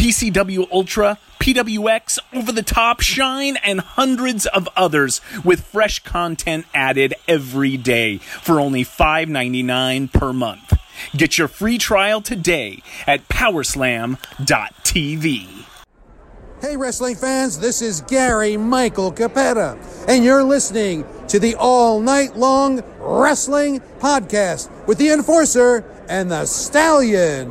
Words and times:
PCW 0.00 0.66
Ultra, 0.72 1.18
PWX, 1.40 2.18
Over 2.32 2.52
the 2.52 2.62
Top, 2.62 3.02
Shine, 3.02 3.58
and 3.58 3.80
hundreds 3.80 4.46
of 4.46 4.66
others 4.74 5.20
with 5.44 5.60
fresh 5.60 6.02
content 6.02 6.64
added 6.72 7.12
every 7.28 7.76
day 7.76 8.16
for 8.16 8.58
only 8.58 8.82
$5.99 8.82 10.10
per 10.10 10.32
month. 10.32 10.72
Get 11.14 11.36
your 11.36 11.48
free 11.48 11.76
trial 11.76 12.22
today 12.22 12.82
at 13.06 13.28
powerslam.tv. 13.28 14.16
Hey, 16.62 16.76
wrestling 16.78 17.16
fans, 17.16 17.60
this 17.60 17.82
is 17.82 18.00
Gary 18.00 18.56
Michael 18.56 19.12
Cappetta, 19.12 19.78
and 20.08 20.24
you're 20.24 20.44
listening 20.44 21.04
to 21.28 21.38
the 21.38 21.56
All 21.56 22.00
Night 22.00 22.38
Long 22.38 22.82
Wrestling 22.98 23.80
Podcast 23.98 24.70
with 24.86 24.96
the 24.96 25.10
Enforcer 25.10 25.84
and 26.08 26.30
the 26.30 26.46
Stallion. 26.46 27.50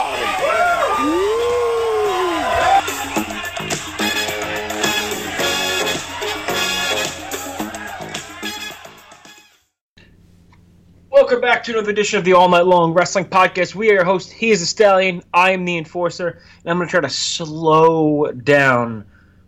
To 11.71 11.77
another 11.77 11.91
edition 11.91 12.19
of 12.19 12.25
the 12.25 12.33
All 12.33 12.49
Night 12.49 12.65
Long 12.65 12.93
Wrestling 12.93 13.23
Podcast. 13.23 13.75
We 13.75 13.91
are 13.91 13.93
your 13.93 14.03
host. 14.03 14.29
He 14.29 14.51
is 14.51 14.61
a 14.61 14.65
stallion. 14.65 15.23
I 15.33 15.51
am 15.51 15.63
the 15.63 15.77
enforcer, 15.77 16.27
and 16.27 16.69
I'm 16.69 16.75
going 16.75 16.87
to 16.87 16.91
try 16.91 16.99
to 16.99 17.09
slow 17.09 18.29
down 18.29 19.05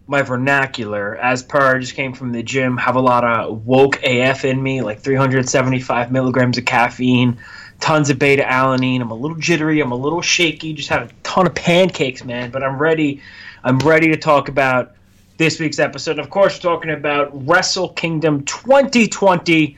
my 0.07 0.21
vernacular. 0.21 1.17
As 1.17 1.43
per, 1.43 1.75
I 1.75 1.79
just 1.79 1.95
came 1.95 2.13
from 2.13 2.31
the 2.31 2.41
gym, 2.41 2.77
have 2.77 2.95
a 2.95 3.01
lot 3.01 3.25
of 3.25 3.65
woke 3.65 4.01
AF 4.03 4.45
in 4.45 4.63
me, 4.63 4.81
like 4.81 5.01
375 5.01 6.13
milligrams 6.13 6.57
of 6.57 6.63
caffeine, 6.63 7.39
tons 7.81 8.09
of 8.09 8.19
beta 8.19 8.43
alanine. 8.43 9.01
I'm 9.01 9.11
a 9.11 9.15
little 9.15 9.37
jittery. 9.37 9.81
I'm 9.81 9.91
a 9.91 9.97
little 9.97 10.21
shaky. 10.21 10.71
Just 10.71 10.87
had 10.87 11.01
a 11.01 11.09
ton 11.23 11.45
of 11.45 11.53
pancakes, 11.53 12.23
man. 12.23 12.51
But 12.51 12.63
I'm 12.63 12.77
ready. 12.77 13.21
I'm 13.65 13.79
ready 13.79 14.07
to 14.11 14.17
talk 14.17 14.47
about 14.47 14.93
this 15.35 15.59
week's 15.59 15.79
episode. 15.79 16.19
Of 16.19 16.29
course, 16.29 16.55
we're 16.55 16.71
talking 16.71 16.91
about 16.91 17.31
Wrestle 17.45 17.89
Kingdom 17.89 18.45
2020 18.45 19.77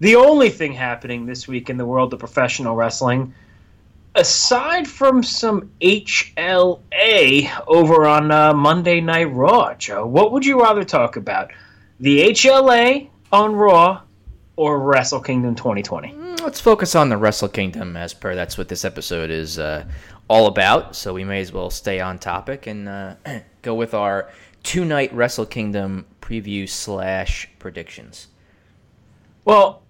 the 0.00 0.16
only 0.16 0.50
thing 0.50 0.72
happening 0.72 1.26
this 1.26 1.48
week 1.48 1.70
in 1.70 1.76
the 1.76 1.86
world 1.86 2.12
of 2.12 2.20
professional 2.20 2.76
wrestling, 2.76 3.34
aside 4.14 4.86
from 4.86 5.22
some 5.22 5.70
HLA 5.80 7.50
over 7.66 8.06
on 8.06 8.30
uh, 8.30 8.52
Monday 8.54 9.00
Night 9.00 9.32
Raw, 9.32 9.74
Joe, 9.74 10.06
what 10.06 10.32
would 10.32 10.44
you 10.44 10.60
rather 10.60 10.84
talk 10.84 11.16
about? 11.16 11.50
The 12.00 12.28
HLA 12.28 13.08
on 13.32 13.54
Raw 13.54 14.02
or 14.56 14.80
Wrestle 14.80 15.20
Kingdom 15.20 15.54
2020? 15.54 16.14
Let's 16.42 16.60
focus 16.60 16.94
on 16.94 17.08
the 17.08 17.16
Wrestle 17.16 17.48
Kingdom, 17.48 17.96
as 17.96 18.14
per 18.14 18.34
that's 18.34 18.56
what 18.56 18.68
this 18.68 18.84
episode 18.84 19.30
is 19.30 19.58
uh, 19.58 19.84
all 20.28 20.46
about. 20.46 20.94
So 20.94 21.12
we 21.12 21.24
may 21.24 21.40
as 21.40 21.52
well 21.52 21.70
stay 21.70 22.00
on 22.00 22.18
topic 22.18 22.66
and 22.66 22.88
uh, 22.88 23.14
go 23.62 23.74
with 23.74 23.94
our 23.94 24.30
two 24.62 24.84
night 24.84 25.12
Wrestle 25.12 25.46
Kingdom 25.46 26.06
preview 26.20 26.68
slash 26.68 27.48
predictions. 27.58 28.28
Well, 29.44 29.82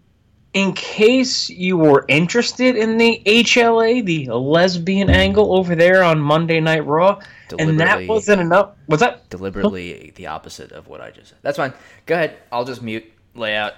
in 0.54 0.72
case 0.72 1.50
you 1.50 1.76
were 1.76 2.04
interested 2.08 2.76
in 2.76 2.96
the 2.96 3.22
HLA, 3.26 4.04
the 4.04 4.26
lesbian 4.34 5.10
angle 5.10 5.56
over 5.56 5.74
there 5.74 6.02
on 6.02 6.20
Monday 6.20 6.60
Night 6.60 6.86
Raw, 6.86 7.20
and 7.58 7.78
that 7.80 8.06
wasn't 8.06 8.40
enough. 8.40 8.72
Was 8.86 9.00
that 9.00 9.28
Deliberately 9.30 10.12
the 10.16 10.28
opposite 10.28 10.72
of 10.72 10.88
what 10.88 11.00
I 11.00 11.10
just 11.10 11.30
said. 11.30 11.38
That's 11.42 11.56
fine. 11.56 11.72
Go 12.06 12.14
ahead. 12.14 12.38
I'll 12.50 12.64
just 12.64 12.82
mute 12.82 13.04
layout. 13.34 13.74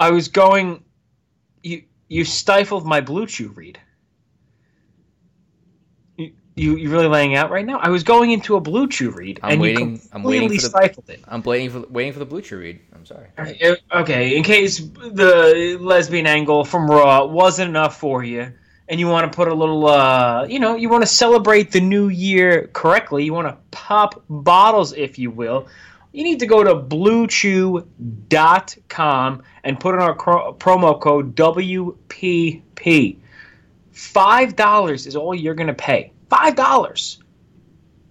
I 0.00 0.10
was 0.10 0.28
going. 0.28 0.84
You 1.62 1.84
you 2.08 2.24
stifled 2.24 2.86
my 2.86 3.00
Blue 3.00 3.26
Chew 3.26 3.48
read. 3.48 3.78
You, 6.54 6.76
you 6.76 6.90
really 6.90 7.08
laying 7.08 7.34
out 7.34 7.50
right 7.50 7.64
now? 7.64 7.78
I 7.78 7.88
was 7.88 8.02
going 8.02 8.30
into 8.30 8.56
a 8.56 8.60
Blue 8.60 8.86
Chew 8.86 9.10
read, 9.10 9.40
I'm 9.42 9.52
and 9.52 9.60
waiting- 9.62 9.94
you 9.96 10.00
I'm 10.12 10.22
waiting 10.22 10.48
completely 10.50 10.58
for 10.58 10.62
the- 10.62 10.68
stifled 10.68 11.08
it. 11.10 11.20
I'm 11.26 11.42
waiting 11.42 11.70
for 11.70 11.80
waiting 11.88 12.12
for 12.12 12.18
the 12.18 12.26
blue 12.26 12.42
chew 12.42 12.58
read. 12.58 12.78
I'm 12.94 13.06
sorry. 13.06 13.28
Uh, 13.38 13.74
Okay, 14.00 14.36
in 14.36 14.42
case 14.42 14.78
the 14.80 15.78
lesbian 15.80 16.26
angle 16.26 16.64
from 16.64 16.90
Raw 16.90 17.24
wasn't 17.24 17.70
enough 17.70 17.98
for 17.98 18.22
you, 18.22 18.52
and 18.88 19.00
you 19.00 19.08
want 19.08 19.32
to 19.32 19.34
put 19.34 19.48
a 19.48 19.54
little, 19.54 19.86
uh, 19.86 20.44
you 20.46 20.58
know, 20.58 20.76
you 20.76 20.90
want 20.90 21.02
to 21.02 21.06
celebrate 21.06 21.72
the 21.72 21.80
new 21.80 22.08
year 22.08 22.68
correctly, 22.74 23.24
you 23.24 23.32
want 23.32 23.48
to 23.48 23.56
pop 23.70 24.22
bottles, 24.28 24.92
if 24.92 25.18
you 25.18 25.30
will, 25.30 25.66
you 26.12 26.22
need 26.22 26.38
to 26.40 26.46
go 26.46 26.62
to 26.62 26.74
bluechew.com 26.74 27.82
and 29.64 29.80
put 29.80 29.94
in 29.94 30.02
our 30.02 30.14
cro- 30.14 30.52
promo 30.58 31.00
code 31.00 31.34
WPP. 31.34 33.16
$5 33.94 35.06
is 35.06 35.16
all 35.16 35.34
you're 35.34 35.54
going 35.54 35.66
to 35.68 35.74
pay. 35.74 36.12
$5 36.32 37.18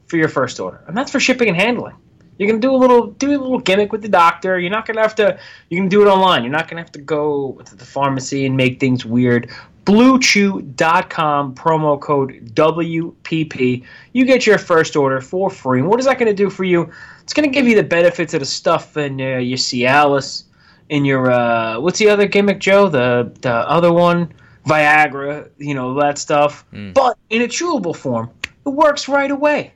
for 0.06 0.18
your 0.18 0.30
first 0.30 0.60
order. 0.60 0.84
And 0.88 0.96
that's 0.96 1.12
for 1.12 1.20
shipping 1.20 1.48
and 1.48 1.58
handling. 1.58 1.96
You're 2.38 2.50
gonna 2.50 2.60
do 2.60 2.74
a 2.74 2.78
little 2.78 3.08
do 3.08 3.30
a 3.30 3.38
little 3.38 3.60
gimmick 3.60 3.92
with 3.92 4.02
the 4.02 4.10
doctor. 4.10 4.60
You're 4.60 4.72
not 4.72 4.88
gonna 4.88 5.02
have 5.02 5.14
to. 5.16 5.38
You 5.70 5.78
can 5.78 5.90
do 5.90 6.02
it 6.02 6.08
online. 6.08 6.44
You're 6.44 6.52
not 6.52 6.68
gonna 6.68 6.82
have 6.82 6.92
to 6.94 7.00
go 7.00 7.62
to 7.66 7.76
the 7.76 7.86
pharmacy 7.86 8.48
and 8.48 8.58
make 8.58 8.80
things 8.80 9.06
weird. 9.06 9.52
BlueChew.com 9.86 11.54
promo 11.54 12.02
code 12.02 12.52
WPP. 12.56 13.84
You 14.14 14.26
get 14.26 14.48
your 14.48 14.58
first 14.58 14.96
order 14.96 15.22
for 15.22 15.52
free. 15.52 15.82
And 15.82 15.88
what 15.88 16.00
is 16.00 16.08
that 16.08 16.18
gonna 16.18 16.34
do 16.34 16.50
for 16.50 16.64
you? 16.64 16.92
It's 17.22 17.34
gonna 17.34 17.48
give 17.48 17.68
you 17.68 17.76
the 17.76 17.84
benefits 17.84 18.34
of 18.34 18.40
the 18.40 18.46
stuff 18.48 18.98
in 18.98 19.22
uh, 19.22 19.38
your 19.38 19.60
Cialis, 19.60 20.46
in 20.90 21.06
your 21.06 21.30
uh, 21.30 21.80
what's 21.80 22.00
the 22.00 22.10
other 22.10 22.28
gimmick, 22.28 22.60
Joe? 22.60 22.90
The 22.90 23.32
the 23.42 23.54
other 23.54 23.94
one, 23.94 24.34
Viagra. 24.66 25.50
You 25.58 25.74
know 25.74 26.00
that 26.00 26.18
stuff, 26.18 26.66
hmm. 26.72 26.92
but 26.92 27.18
in 27.30 27.42
a 27.42 27.48
chewable 27.48 27.96
form. 27.96 28.30
It 28.66 28.70
works 28.70 29.08
right 29.08 29.32
away. 29.32 29.74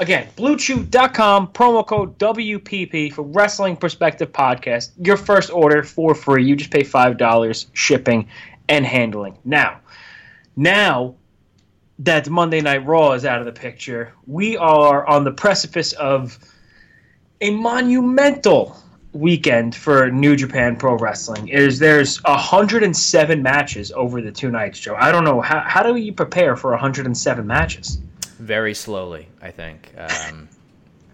Again, 0.00 0.28
bluechew.com, 0.36 1.48
promo 1.48 1.86
code 1.86 2.18
WPP 2.18 3.12
for 3.12 3.22
Wrestling 3.22 3.76
Perspective 3.76 4.30
Podcast. 4.30 4.90
Your 5.04 5.16
first 5.16 5.50
order 5.50 5.82
for 5.82 6.14
free. 6.14 6.44
You 6.44 6.54
just 6.54 6.70
pay 6.70 6.82
$5 6.82 7.66
shipping 7.72 8.28
and 8.68 8.86
handling. 8.86 9.36
Now, 9.44 9.80
now 10.54 11.16
that 11.98 12.28
Monday 12.28 12.60
Night 12.60 12.86
Raw 12.86 13.12
is 13.12 13.24
out 13.24 13.40
of 13.40 13.46
the 13.46 13.52
picture, 13.52 14.12
we 14.26 14.56
are 14.56 15.04
on 15.06 15.24
the 15.24 15.32
precipice 15.32 15.92
of 15.94 16.38
a 17.40 17.50
monumental 17.50 18.80
weekend 19.18 19.74
for 19.74 20.10
New 20.10 20.36
Japan 20.36 20.76
Pro 20.76 20.96
Wrestling. 20.96 21.48
Is 21.48 21.78
there's 21.78 22.22
107 22.24 23.42
matches 23.42 23.92
over 23.92 24.20
the 24.22 24.32
two 24.32 24.50
nights, 24.50 24.78
Joe. 24.78 24.96
I 24.98 25.10
don't 25.12 25.24
know 25.24 25.40
how 25.40 25.60
how 25.60 25.82
do 25.82 25.96
you 25.96 26.12
prepare 26.12 26.56
for 26.56 26.70
107 26.70 27.46
matches? 27.46 28.00
Very 28.38 28.74
slowly, 28.74 29.28
I 29.42 29.50
think. 29.50 29.92
Um, 29.96 30.48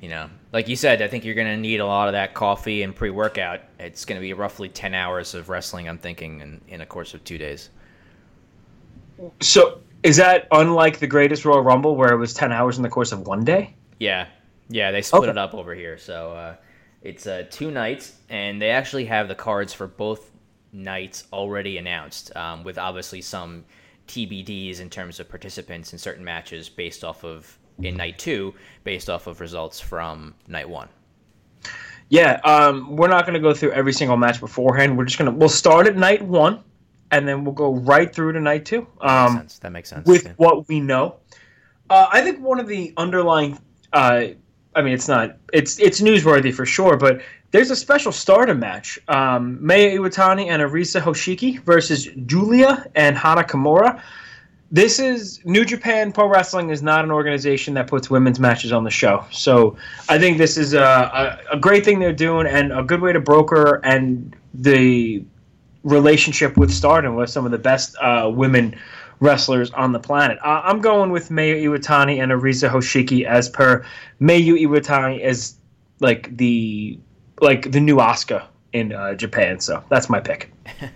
you 0.02 0.10
know, 0.10 0.28
like 0.52 0.68
you 0.68 0.76
said, 0.76 1.00
I 1.00 1.08
think 1.08 1.24
you're 1.24 1.34
going 1.34 1.46
to 1.46 1.56
need 1.56 1.80
a 1.80 1.86
lot 1.86 2.08
of 2.08 2.12
that 2.12 2.34
coffee 2.34 2.82
and 2.82 2.94
pre 2.94 3.08
workout. 3.10 3.60
It's 3.78 4.04
going 4.04 4.20
to 4.20 4.20
be 4.20 4.34
roughly 4.34 4.68
10 4.68 4.94
hours 4.94 5.34
of 5.34 5.48
wrestling, 5.48 5.88
I'm 5.88 5.96
thinking, 5.96 6.40
in, 6.40 6.60
in 6.68 6.80
a 6.82 6.86
course 6.86 7.14
of 7.14 7.24
two 7.24 7.38
days. 7.38 7.70
So 9.40 9.80
Is 10.02 10.16
that 10.16 10.46
unlike 10.50 10.98
the 10.98 11.06
greatest 11.06 11.44
Royal 11.46 11.62
Rumble 11.62 11.96
where 11.96 12.12
it 12.12 12.18
was 12.18 12.34
10 12.34 12.52
hours 12.52 12.76
in 12.76 12.82
the 12.82 12.90
course 12.90 13.12
of 13.12 13.26
one 13.26 13.44
day? 13.44 13.74
Yeah, 13.98 14.26
yeah, 14.68 14.90
they 14.90 15.00
split 15.00 15.22
Okay. 15.22 15.30
it 15.30 15.38
up 15.38 15.54
over 15.54 15.74
here, 15.74 15.96
so 15.96 16.32
uh, 16.32 16.56
it's 17.04 17.26
uh, 17.26 17.44
two 17.50 17.70
nights, 17.70 18.14
and 18.28 18.60
they 18.60 18.70
actually 18.70 19.04
have 19.04 19.28
the 19.28 19.34
cards 19.34 19.72
for 19.72 19.86
both 19.86 20.30
nights 20.72 21.24
already 21.32 21.78
announced, 21.78 22.34
um, 22.36 22.64
with 22.64 22.78
obviously 22.78 23.20
some 23.20 23.64
TBDs 24.08 24.80
in 24.80 24.90
terms 24.90 25.20
of 25.20 25.28
participants 25.28 25.92
in 25.92 25.98
certain 25.98 26.24
matches 26.24 26.68
based 26.68 27.04
off 27.04 27.24
of 27.24 27.58
in 27.78 27.96
night 27.96 28.18
two, 28.18 28.54
based 28.84 29.08
off 29.10 29.26
of 29.26 29.40
results 29.40 29.80
from 29.80 30.34
night 30.48 30.68
one. 30.68 30.88
Yeah, 32.08 32.40
um, 32.44 32.96
we're 32.96 33.08
not 33.08 33.24
going 33.24 33.34
to 33.34 33.40
go 33.40 33.54
through 33.54 33.72
every 33.72 33.92
single 33.92 34.16
match 34.16 34.40
beforehand. 34.40 34.96
We're 34.96 35.04
just 35.06 35.18
going 35.18 35.30
to 35.30 35.36
we'll 35.36 35.48
start 35.48 35.86
at 35.86 35.96
night 35.96 36.22
one, 36.22 36.62
and 37.10 37.26
then 37.26 37.44
we'll 37.44 37.54
go 37.54 37.74
right 37.74 38.14
through 38.14 38.32
to 38.32 38.40
night 38.40 38.64
two. 38.64 38.86
that 39.00 39.04
Makes 39.04 39.10
Um, 39.32 39.36
sense. 39.38 39.58
That 39.60 39.72
makes 39.72 39.88
sense. 39.90 40.06
with 40.06 40.24
yeah. 40.24 40.32
what 40.36 40.68
we 40.68 40.80
know. 40.80 41.16
Uh, 41.90 42.06
I 42.12 42.20
think 42.22 42.40
one 42.40 42.60
of 42.60 42.66
the 42.66 42.92
underlying, 42.96 43.58
uh, 43.92 44.28
I 44.74 44.82
mean, 44.82 44.92
it's 44.92 45.08
not, 45.08 45.36
it's 45.52 45.78
it's 45.78 46.00
newsworthy 46.00 46.52
for 46.52 46.66
sure, 46.66 46.96
but 46.96 47.20
there's 47.50 47.70
a 47.70 47.76
special 47.76 48.12
starter 48.12 48.54
match: 48.54 48.98
um, 49.08 49.58
Mayu 49.58 49.98
Iwatani 49.98 50.46
and 50.48 50.62
Arisa 50.62 51.00
Hoshiki 51.00 51.60
versus 51.60 52.08
Julia 52.26 52.86
and 52.94 53.16
Hana 53.16 53.44
Kimura. 53.44 54.02
This 54.70 54.98
is 54.98 55.40
New 55.44 55.64
Japan 55.64 56.10
Pro 56.10 56.26
Wrestling 56.28 56.70
is 56.70 56.82
not 56.82 57.04
an 57.04 57.12
organization 57.12 57.74
that 57.74 57.86
puts 57.86 58.10
women's 58.10 58.40
matches 58.40 58.72
on 58.72 58.82
the 58.82 58.90
show, 58.90 59.24
so 59.30 59.76
I 60.08 60.18
think 60.18 60.38
this 60.38 60.56
is 60.56 60.74
a, 60.74 60.80
a, 60.80 61.38
a 61.52 61.56
great 61.58 61.84
thing 61.84 62.00
they're 62.00 62.12
doing 62.12 62.46
and 62.46 62.72
a 62.72 62.82
good 62.82 63.00
way 63.00 63.12
to 63.12 63.20
broker 63.20 63.80
and 63.84 64.34
the 64.52 65.24
relationship 65.84 66.56
with 66.56 66.72
Stardom 66.72 67.14
with 67.14 67.30
some 67.30 67.44
of 67.44 67.52
the 67.52 67.58
best 67.58 67.94
uh, 68.00 68.30
women 68.34 68.74
wrestlers 69.20 69.70
on 69.70 69.93
the 69.93 70.00
planet. 70.00 70.38
Uh, 70.44 70.62
I'm 70.64 70.81
going 70.81 71.11
with 71.11 71.28
Mayu 71.31 71.62
Iwatani 71.62 72.22
and 72.22 72.32
Arisa 72.32 72.70
Hoshiki 72.70 73.25
as 73.25 73.49
per 73.49 73.84
Mayu 74.20 74.61
Iwatani 74.61 75.20
is 75.20 75.56
like 76.00 76.37
the 76.37 76.99
like 77.40 77.72
the 77.72 77.81
new 77.81 77.96
Asuka 77.96 78.46
in 78.72 78.93
uh, 78.93 79.14
Japan. 79.14 79.61
So 79.61 79.82
that's 79.88 80.08
my 80.08 80.20
pick. 80.20 80.52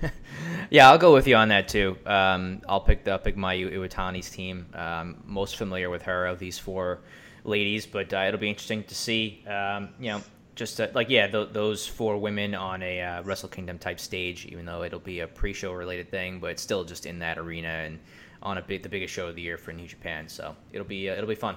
Yeah, 0.70 0.90
I'll 0.90 0.98
go 0.98 1.14
with 1.14 1.26
you 1.26 1.34
on 1.36 1.48
that 1.48 1.68
too. 1.68 1.96
Um, 2.04 2.60
I'll 2.68 2.80
pick 2.80 3.04
the 3.04 3.16
pick 3.18 3.36
Mayu 3.36 3.72
Iwatani's 3.72 4.28
team. 4.30 4.66
Um, 4.74 5.22
most 5.24 5.56
familiar 5.56 5.88
with 5.88 6.02
her 6.02 6.26
of 6.26 6.38
these 6.38 6.58
four 6.58 7.00
ladies, 7.44 7.86
but 7.86 8.12
uh, 8.12 8.24
it'll 8.28 8.40
be 8.40 8.50
interesting 8.50 8.84
to 8.84 8.94
see. 8.94 9.44
Um, 9.46 9.90
you 9.98 10.08
know, 10.08 10.22
just 10.58 10.80
uh, 10.80 10.88
like 10.92 11.08
yeah, 11.08 11.26
th- 11.28 11.50
those 11.52 11.86
four 11.86 12.18
women 12.18 12.54
on 12.54 12.82
a 12.82 13.00
uh, 13.00 13.22
Wrestle 13.22 13.48
Kingdom 13.48 13.78
type 13.78 14.00
stage. 14.00 14.44
Even 14.46 14.66
though 14.66 14.82
it'll 14.82 14.98
be 14.98 15.20
a 15.20 15.26
pre-show 15.26 15.72
related 15.72 16.10
thing, 16.10 16.40
but 16.40 16.58
still 16.58 16.84
just 16.84 17.06
in 17.06 17.20
that 17.20 17.38
arena 17.38 17.68
and 17.68 17.98
on 18.42 18.58
a 18.58 18.62
big 18.62 18.82
the 18.82 18.88
biggest 18.88 19.14
show 19.14 19.28
of 19.28 19.36
the 19.36 19.42
year 19.42 19.56
for 19.56 19.72
New 19.72 19.86
Japan. 19.86 20.28
So 20.28 20.54
it'll 20.72 20.86
be 20.86 21.08
uh, 21.08 21.14
it'll 21.14 21.28
be 21.28 21.34
fun. 21.36 21.56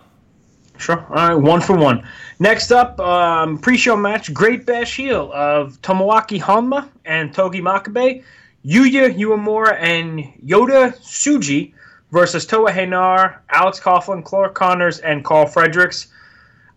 Sure. 0.77 1.05
All 1.09 1.15
right, 1.15 1.33
one 1.35 1.59
for 1.59 1.75
one. 1.75 2.07
Next 2.39 2.71
up, 2.71 2.97
um, 2.99 3.57
pre-show 3.57 3.97
match: 3.97 4.33
Great 4.33 4.65
Bash 4.65 4.95
Heel 4.95 5.31
of 5.33 5.81
Tomoaki 5.81 6.39
Honma 6.39 6.87
and 7.03 7.33
Togi 7.33 7.59
Makabe, 7.61 8.23
Yuya 8.65 9.13
Uemura 9.17 9.77
and 9.79 10.19
Yota 10.45 10.95
Tsuji 10.97 11.73
versus 12.11 12.45
Toa 12.45 12.71
Henare, 12.71 13.37
Alex 13.49 13.79
Coughlin, 13.79 14.23
Clark 14.23 14.53
Connors, 14.53 14.99
and 14.99 15.25
Karl 15.25 15.47
Fredericks. 15.47 16.07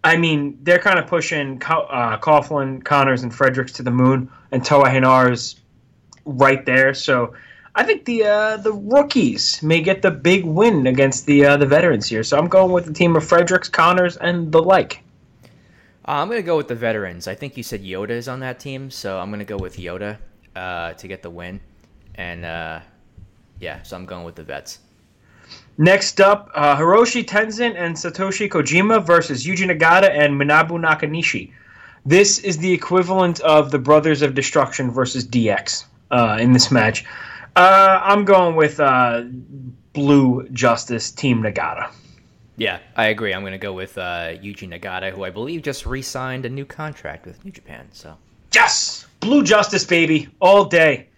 I 0.05 0.19
mean, 0.19 0.59
they're 0.63 0.79
kind 0.79 0.99
of 0.99 1.07
pushing 1.07 1.57
uh, 1.63 2.19
Coughlin, 2.19 2.85
Connors, 2.85 3.23
and 3.23 3.35
Fredericks 3.35 3.73
to 3.73 3.83
the 3.83 3.91
moon, 3.91 4.31
and 4.53 4.63
Toa 4.63 4.91
is 5.31 5.57
right 6.27 6.65
there. 6.67 6.93
So 6.93 7.33
I 7.75 7.85
think 7.85 8.05
the 8.05 8.25
uh, 8.25 8.57
the 8.59 8.73
rookies 8.73 9.63
may 9.63 9.81
get 9.81 10.03
the 10.03 10.11
big 10.11 10.45
win 10.45 10.87
against 10.87 11.25
the 11.25 11.47
uh, 11.47 11.57
the 11.57 11.67
veterans 11.67 12.07
here. 12.07 12.23
So 12.23 12.39
I'm 12.39 12.49
going 12.49 12.71
with 12.71 12.85
the 12.85 12.93
team 12.93 13.17
of 13.17 13.25
Fredericks, 13.25 13.71
Connors, 13.71 14.19
and 14.19 14.53
the 14.53 14.63
like. 14.63 15.03
Uh, 16.07 16.21
I'm 16.21 16.29
gonna 16.29 16.43
go 16.43 16.59
with 16.59 16.69
the 16.69 16.75
veterans. 16.75 17.27
I 17.27 17.35
think 17.35 17.57
you 17.57 17.63
said 17.63 17.83
Yoda 17.83 18.11
is 18.11 18.29
on 18.29 18.41
that 18.41 18.61
team, 18.61 18.91
so 18.91 19.19
I'm 19.19 19.31
gonna 19.31 19.45
go 19.45 19.57
with 19.57 19.79
Yoda 19.79 20.19
uh, 20.55 20.93
to 20.93 21.09
get 21.09 21.23
the 21.23 21.31
win. 21.31 21.61
And 22.15 22.45
uh, 22.45 22.81
yeah, 23.59 23.83
so 23.83 23.97
I'm 23.97 24.05
going 24.05 24.25
with 24.25 24.35
the 24.35 24.45
vets. 24.45 24.81
Next 25.77 26.21
up, 26.21 26.51
uh, 26.55 26.77
Hiroshi 26.77 27.25
Tenzan 27.25 27.75
and 27.77 27.97
Satoshi 27.97 28.49
Kojima 28.49 29.05
versus 29.05 29.45
Yuji 29.45 29.69
Nagata 29.69 30.09
and 30.09 30.41
Manabu 30.41 30.79
Nakanishi. 30.79 31.53
This 32.07 32.39
is 32.39 32.59
the 32.59 32.73
equivalent 32.73 33.41
of 33.41 33.71
the 33.71 33.79
Brothers 33.79 34.23
of 34.23 34.35
Destruction 34.35 34.91
versus 34.91 35.27
DX 35.27 35.87
uh, 36.11 36.39
in 36.41 36.53
this 36.53 36.71
match. 36.71 37.05
Uh, 37.57 38.01
I'm 38.03 38.25
going 38.25 38.57
with 38.57 38.79
uh, 38.79 39.25
Blue 39.95 40.47
Justice 40.53 41.11
Team 41.11 41.43
Nagata. 41.43 41.91
Yeah, 42.57 42.79
I 42.95 43.07
agree. 43.07 43.35
I'm 43.35 43.43
going 43.43 43.53
to 43.53 43.59
go 43.59 43.73
with 43.73 43.99
uh, 43.99 44.35
Yuji 44.35 44.69
Nagata, 44.69 45.11
who 45.11 45.25
I 45.25 45.31
believe 45.31 45.63
just 45.63 45.87
re-signed 45.87 46.47
a 46.47 46.49
new 46.49 46.65
contract 46.65 47.27
with 47.27 47.45
New 47.45 47.51
Japan. 47.51 47.89
So 47.93 48.17
Yes, 48.55 49.07
Blue 49.19 49.43
Justice, 49.43 49.85
baby, 49.85 50.29
all 50.41 50.65
day. 50.67 51.09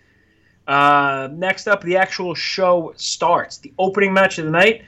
Uh, 0.66 1.28
next 1.32 1.68
up, 1.68 1.82
the 1.82 1.96
actual 1.96 2.34
show 2.34 2.92
starts. 2.96 3.58
The 3.58 3.72
opening 3.78 4.12
match 4.12 4.38
of 4.38 4.44
the 4.44 4.50
night: 4.50 4.82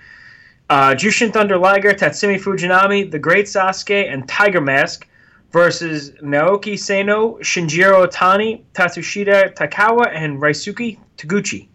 uh, 0.70 0.94
Jushin 0.94 1.32
Thunder 1.32 1.56
Liger, 1.56 1.92
Tatsumi 1.94 2.40
Fujinami, 2.40 3.10
The 3.10 3.18
Great 3.18 3.46
Sasuke, 3.46 4.12
and 4.12 4.28
Tiger 4.28 4.60
Mask 4.60 5.06
versus 5.50 6.10
Naoki 6.22 6.78
Sano, 6.78 7.38
Shinjiro 7.38 8.06
Otani, 8.06 8.62
Tatsuhito 8.74 9.54
Takaiwa, 9.54 10.08
and 10.08 10.40
Ryusuke 10.40 10.98
Taguchi. 11.16 11.68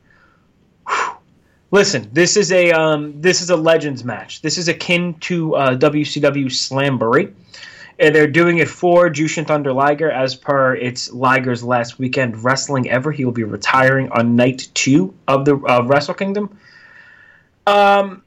Listen, 1.72 2.08
this 2.14 2.38
is 2.38 2.52
a 2.52 2.72
um, 2.72 3.20
this 3.20 3.42
is 3.42 3.50
a 3.50 3.56
legends 3.56 4.04
match. 4.04 4.42
This 4.42 4.60
is 4.60 4.68
akin 4.68 5.16
to 5.22 5.56
uh, 5.56 5.76
WCW 5.76 6.46
Slamboree. 6.46 7.34
They're 7.98 8.28
doing 8.28 8.58
it 8.58 8.68
for 8.68 9.10
Jushin 9.10 9.46
Thunder 9.46 9.72
Liger 9.72 10.10
as 10.10 10.36
per 10.36 10.76
it's 10.76 11.12
Liger's 11.12 11.64
last 11.64 12.00
weekend 12.00 12.44
wrestling 12.44 12.90
ever. 12.90 13.12
He 13.12 13.26
will 13.26 13.32
be 13.32 13.44
retiring 13.44 14.10
on 14.12 14.36
night 14.36 14.70
two 14.74 15.14
of 15.28 15.46
the 15.46 15.56
uh, 15.58 15.84
Wrestle 15.84 16.14
Kingdom. 16.16 16.58
Um, 17.68 18.24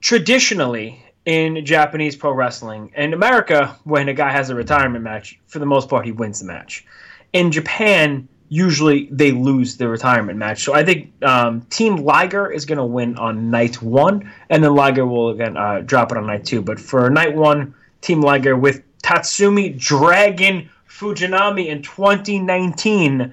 traditionally, 0.00 1.04
in 1.24 1.64
Japanese 1.64 2.16
pro 2.16 2.32
wrestling, 2.32 2.92
in 2.96 3.14
America, 3.14 3.76
when 3.84 4.08
a 4.08 4.14
guy 4.14 4.30
has 4.30 4.50
a 4.50 4.54
retirement 4.54 5.04
match, 5.04 5.38
for 5.46 5.58
the 5.58 5.66
most 5.66 5.88
part, 5.88 6.04
he 6.04 6.12
wins 6.12 6.40
the 6.40 6.46
match. 6.46 6.84
In 7.32 7.52
Japan, 7.52 8.28
usually 8.48 9.08
they 9.10 9.32
lose 9.32 9.76
the 9.78 9.88
retirement 9.88 10.38
match. 10.38 10.62
So 10.62 10.74
I 10.74 10.84
think 10.84 11.12
um, 11.22 11.62
Team 11.70 11.96
Liger 11.96 12.50
is 12.50 12.66
going 12.66 12.78
to 12.78 12.84
win 12.84 13.16
on 13.16 13.50
night 13.50 13.80
one, 13.80 14.30
and 14.50 14.62
then 14.62 14.74
Liger 14.74 15.06
will 15.06 15.30
again 15.30 15.56
uh, 15.56 15.80
drop 15.80 16.12
it 16.12 16.18
on 16.18 16.26
night 16.26 16.44
two. 16.44 16.60
But 16.60 16.78
for 16.78 17.08
night 17.08 17.34
one, 17.34 17.74
Team 18.02 18.20
Liger 18.20 18.56
with 18.56 18.82
Tatsumi 19.02 19.78
Dragon 19.78 20.68
Fujinami 20.88 21.66
in 21.66 21.82
2019 21.82 23.32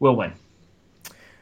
will 0.00 0.16
win. 0.16 0.32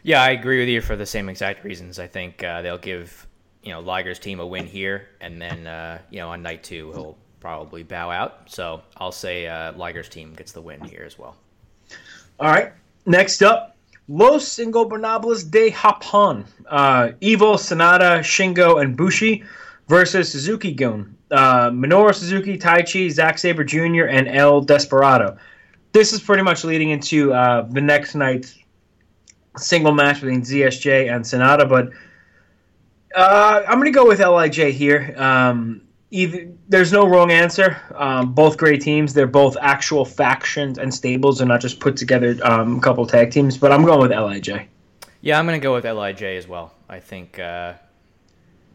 yeah, 0.02 0.22
I 0.22 0.30
agree 0.30 0.58
with 0.58 0.68
you 0.68 0.80
for 0.80 0.96
the 0.96 1.06
same 1.06 1.28
exact 1.28 1.64
reasons. 1.64 1.98
I 1.98 2.06
think 2.06 2.42
uh, 2.42 2.60
they'll 2.62 2.76
give 2.78 3.26
you 3.62 3.72
know 3.72 3.80
Liger's 3.80 4.18
team 4.18 4.40
a 4.40 4.46
win 4.46 4.66
here, 4.66 5.08
and 5.20 5.40
then 5.40 5.66
uh, 5.66 5.98
you 6.10 6.18
know 6.18 6.30
on 6.30 6.42
night 6.42 6.64
two 6.64 6.90
he'll 6.92 7.16
probably 7.40 7.82
bow 7.82 8.10
out. 8.10 8.42
So 8.46 8.82
I'll 8.96 9.12
say 9.12 9.46
uh, 9.46 9.72
Liger's 9.72 10.08
team 10.08 10.34
gets 10.34 10.52
the 10.52 10.60
win 10.60 10.82
here 10.84 11.04
as 11.06 11.18
well. 11.18 11.36
All 12.40 12.50
right. 12.50 12.72
Next 13.06 13.42
up, 13.42 13.76
Los 14.08 14.58
Ingobernables 14.58 15.50
de 15.50 15.70
Japón. 15.70 16.44
Uh, 16.68 17.12
Evo, 17.20 17.56
Sanada, 17.56 18.20
Shingo, 18.20 18.80
and 18.80 18.96
Bushi 18.96 19.44
versus 19.88 20.30
Suzuki 20.30 20.72
Gun. 20.72 21.16
Uh, 21.32 21.70
Minoru 21.70 22.14
Suzuki, 22.14 22.58
Taichi, 22.58 23.10
Zack 23.10 23.38
Sabre 23.38 23.64
Jr., 23.64 24.04
and 24.04 24.28
El 24.28 24.60
Desperado. 24.60 25.38
This 25.92 26.12
is 26.12 26.20
pretty 26.20 26.42
much 26.42 26.62
leading 26.64 26.90
into 26.90 27.32
uh, 27.32 27.62
the 27.62 27.80
next 27.80 28.14
night's 28.14 28.58
single 29.56 29.92
match 29.92 30.20
between 30.20 30.42
ZSJ 30.42 31.14
and 31.14 31.24
Sanada, 31.24 31.68
but 31.68 31.90
uh, 33.14 33.62
I'm 33.66 33.78
going 33.78 33.92
to 33.92 33.98
go 33.98 34.06
with 34.06 34.20
LIJ 34.20 34.72
here. 34.72 35.14
Um, 35.16 35.82
either 36.10 36.48
there's 36.68 36.92
no 36.92 37.06
wrong 37.06 37.30
answer. 37.30 37.76
Um, 37.94 38.32
both 38.32 38.56
great 38.56 38.80
teams. 38.80 39.14
They're 39.14 39.26
both 39.26 39.56
actual 39.60 40.04
factions 40.04 40.78
and 40.78 40.92
stables, 40.92 41.40
and 41.40 41.48
not 41.48 41.60
just 41.60 41.80
put 41.80 41.96
together 41.96 42.36
um, 42.42 42.78
a 42.78 42.80
couple 42.80 43.06
tag 43.06 43.30
teams. 43.30 43.58
But 43.58 43.72
I'm 43.72 43.84
going 43.84 44.00
with 44.00 44.10
Lij. 44.12 44.66
Yeah, 45.20 45.38
I'm 45.38 45.46
going 45.46 45.60
to 45.60 45.62
go 45.62 45.74
with 45.74 45.84
Lij 45.84 46.22
as 46.22 46.48
well. 46.48 46.74
I 46.88 47.00
think. 47.00 47.38
Uh, 47.38 47.74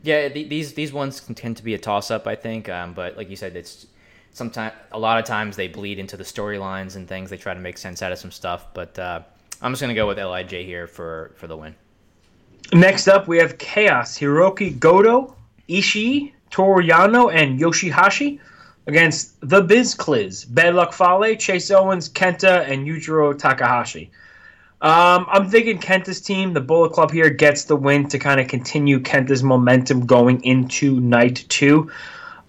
yeah, 0.07 0.29
th- 0.29 0.49
these 0.49 0.73
these 0.73 0.93
ones 0.93 1.21
tend 1.35 1.57
to 1.57 1.63
be 1.63 1.73
a 1.73 1.77
toss 1.77 2.09
up. 2.09 2.27
I 2.27 2.35
think, 2.35 2.69
um, 2.69 2.93
but 2.93 3.17
like 3.17 3.29
you 3.29 3.35
said, 3.35 3.57
it's 3.57 3.87
sometimes 4.31 4.73
a 4.93 4.99
lot 4.99 5.19
of 5.19 5.25
times 5.25 5.57
they 5.57 5.67
bleed 5.67 5.99
into 5.99 6.15
the 6.15 6.23
storylines 6.23 6.95
and 6.95 7.07
things. 7.07 7.29
They 7.29 7.37
try 7.37 7.53
to 7.53 7.59
make 7.59 7.77
sense 7.77 8.01
out 8.01 8.13
of 8.13 8.17
some 8.17 8.31
stuff, 8.31 8.73
but 8.73 8.97
uh, 8.97 9.21
I'm 9.61 9.73
just 9.73 9.81
to 9.83 9.93
go 9.93 10.07
with 10.07 10.17
Lij 10.17 10.51
here 10.51 10.87
for 10.87 11.33
for 11.35 11.47
the 11.47 11.57
win. 11.57 11.75
Next 12.73 13.07
up, 13.07 13.27
we 13.27 13.37
have 13.37 13.57
Chaos 13.57 14.17
Hiroki 14.17 14.79
Goto, 14.79 15.35
Ishii, 15.67 16.31
Toru 16.51 16.83
Yano, 16.83 17.33
and 17.33 17.59
Yoshihashi 17.59 18.39
against 18.87 19.35
the 19.41 19.61
Biz 19.61 19.93
Cliz, 19.95 20.45
Bad 20.45 20.75
Luck 20.75 20.93
Fale, 20.93 21.35
Chase 21.35 21.69
Owens, 21.71 22.07
Kenta, 22.09 22.69
and 22.69 22.87
Yujiro 22.87 23.37
Takahashi. 23.37 24.09
Um, 24.79 25.25
I'm 25.29 25.49
thinking 25.49 25.79
Kenta's 25.79 26.21
team, 26.21 26.53
the 26.53 26.61
Bullet 26.61 26.91
Club 26.91 27.11
here, 27.11 27.31
gets 27.31 27.63
the 27.65 27.75
win 27.75 28.07
to 28.09 28.19
kind 28.19 28.39
of 28.39 28.47
continue 28.47 28.99
Kenta's 28.99 29.41
momentum 29.41 30.05
going 30.05 30.43
into 30.43 30.99
night 30.99 31.45
two. 31.49 31.89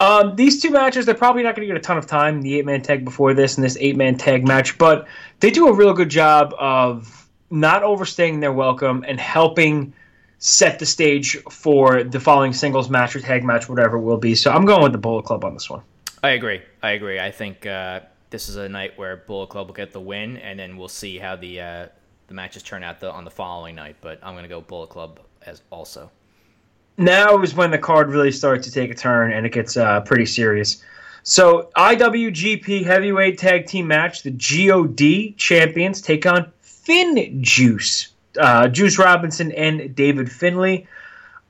Um, 0.01 0.37
these 0.37 0.61
two 0.61 0.71
matches, 0.71 1.07
they're 1.07 1.15
probably 1.15 1.43
not 1.43 1.57
going 1.57 1.67
to 1.67 1.75
get 1.75 1.77
a 1.77 1.85
ton 1.85 1.97
of 1.97 2.07
time, 2.07 2.43
the 2.43 2.59
eight 2.59 2.67
man 2.67 2.83
tag 2.83 3.05
before 3.05 3.35
this 3.35 3.57
and 3.57 3.65
this 3.65 3.77
eight 3.81 3.97
man 3.97 4.17
tag 4.17 4.47
match, 4.47 4.79
but 4.79 5.09
they 5.41 5.51
do 5.51 5.69
a 5.69 5.73
real 5.73 5.95
good 5.95 6.11
job 6.11 6.55
of 6.59 7.29
not 7.51 7.83
overstaying 7.83 8.41
their 8.41 8.53
welcome 8.53 9.05
and 9.09 9.19
helping 9.19 9.93
set 10.39 10.79
the 10.79 10.87
stage 10.87 11.37
for 11.51 12.05
the 12.05 12.21
following 12.21 12.53
singles 12.53 12.91
match 12.91 13.17
or 13.17 13.21
tag 13.21 13.43
match, 13.43 13.69
whatever 13.69 13.97
it 13.97 14.03
will 14.03 14.19
be. 14.19 14.35
So 14.35 14.53
I'm 14.53 14.67
going 14.67 14.83
with 14.83 14.93
the 14.93 14.99
Bullet 14.99 15.25
Club 15.25 15.45
on 15.45 15.55
this 15.55 15.69
one. 15.69 15.83
I 16.23 16.31
agree. 16.31 16.61
I 16.83 16.91
agree. 16.91 17.19
I 17.19 17.31
think 17.31 17.67
uh, 17.67 18.01
this 18.31 18.49
is 18.49 18.57
a 18.57 18.69
night 18.69 18.99
where 18.99 19.17
Bullet 19.17 19.49
Club 19.49 19.67
will 19.67 19.75
get 19.75 19.93
the 19.93 20.01
win, 20.01 20.37
and 20.37 20.59
then 20.59 20.77
we'll 20.77 20.89
see 20.89 21.19
how 21.19 21.35
the 21.35 21.61
uh, 21.61 21.87
the 22.29 22.35
matches 22.35 22.63
turn 22.63 22.85
out 22.85 23.01
the, 23.01 23.11
on 23.11 23.25
the 23.25 23.31
following 23.31 23.75
night. 23.75 23.97
But 24.01 24.21
I'm 24.23 24.35
going 24.35 24.45
to 24.45 24.49
go 24.49 24.61
Bullet 24.61 24.91
Club 24.91 25.21
as 25.45 25.63
also. 25.71 26.11
now 26.97 27.43
is 27.43 27.55
when 27.55 27.71
the 27.71 27.79
card 27.79 28.11
really 28.11 28.31
starts 28.31 28.67
to 28.67 28.73
take 28.73 28.91
a 28.91 28.95
turn 28.95 29.33
and 29.33 29.45
it 29.45 29.53
gets 29.53 29.77
uh, 29.77 30.01
pretty 30.03 30.27
serious. 30.27 30.83
So, 31.25 31.71
IWGP 31.77 32.85
Heavyweight 32.85 33.39
Tag 33.39 33.67
Team 33.67 33.89
match: 33.89 34.23
the 34.23 34.31
God 34.31 35.37
champions 35.37 36.01
take 36.01 36.25
on 36.25 36.51
Finn 36.61 37.43
Juice, 37.43 38.09
uh, 38.39 38.69
Juice 38.69 38.99
Robinson, 38.99 39.53
and 39.53 39.95
David 39.95 40.31
Finlay. 40.31 40.87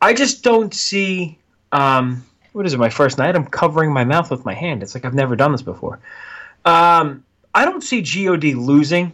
I 0.01 0.15
just 0.15 0.43
don't 0.43 0.73
see. 0.75 1.39
Um, 1.71 2.25
what 2.53 2.67
is 2.67 2.73
it? 2.73 2.79
My 2.79 2.89
first 2.89 3.19
night. 3.19 3.37
I'm 3.37 3.47
covering 3.47 3.93
my 3.93 4.05
mouth 4.05 4.31
with 4.31 4.45
my 4.45 4.55
hand. 4.55 4.83
It's 4.83 4.95
like 4.95 5.05
I've 5.05 5.15
never 5.15 5.37
done 5.37 5.53
this 5.53 5.63
before. 5.63 6.01
Um, 6.65 7.25
I 7.55 7.65
don't 7.65 7.83
see 7.83 8.03
God 8.03 8.55
losing 8.55 9.13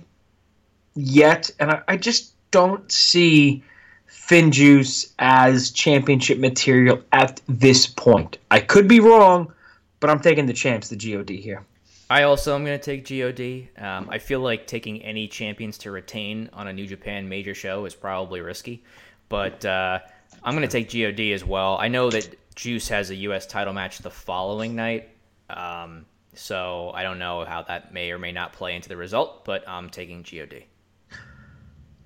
yet, 0.94 1.50
and 1.58 1.70
I, 1.70 1.82
I 1.88 1.96
just 1.96 2.32
don't 2.50 2.90
see 2.90 3.62
Finn 4.06 4.52
Juice 4.52 5.12
as 5.18 5.70
championship 5.70 6.38
material 6.38 7.02
at 7.12 7.40
this 7.48 7.86
point. 7.86 8.38
I 8.50 8.60
could 8.60 8.88
be 8.88 9.00
wrong, 9.00 9.52
but 10.00 10.10
I'm 10.10 10.20
taking 10.20 10.46
the 10.46 10.52
champs, 10.52 10.88
the 10.88 10.96
God 10.96 11.28
here. 11.28 11.64
I 12.10 12.22
also 12.22 12.54
am 12.54 12.64
going 12.64 12.78
to 12.78 12.84
take 12.84 13.08
God. 13.08 13.84
Um, 13.84 14.08
I 14.10 14.18
feel 14.18 14.40
like 14.40 14.66
taking 14.66 15.02
any 15.02 15.26
champions 15.26 15.78
to 15.78 15.90
retain 15.90 16.50
on 16.52 16.68
a 16.68 16.72
New 16.72 16.86
Japan 16.86 17.28
major 17.28 17.54
show 17.54 17.86
is 17.86 17.94
probably 17.94 18.40
risky, 18.40 18.84
but 19.28 19.64
uh, 19.64 19.98
I'm 20.42 20.54
going 20.54 20.68
to 20.68 20.72
take 20.72 20.92
God 20.92 21.20
as 21.20 21.44
well. 21.44 21.78
I 21.78 21.88
know 21.88 22.10
that 22.10 22.54
Juice 22.54 22.88
has 22.88 23.10
a 23.10 23.14
U.S. 23.16 23.46
title 23.46 23.72
match 23.72 23.98
the 23.98 24.10
following 24.10 24.76
night, 24.76 25.08
um, 25.50 26.04
so 26.34 26.92
I 26.94 27.02
don't 27.02 27.18
know 27.18 27.44
how 27.44 27.62
that 27.62 27.92
may 27.92 28.10
or 28.10 28.18
may 28.18 28.32
not 28.32 28.52
play 28.52 28.76
into 28.76 28.88
the 28.88 28.96
result, 28.96 29.44
but 29.44 29.68
I'm 29.68 29.90
taking 29.90 30.22
God. 30.22 30.62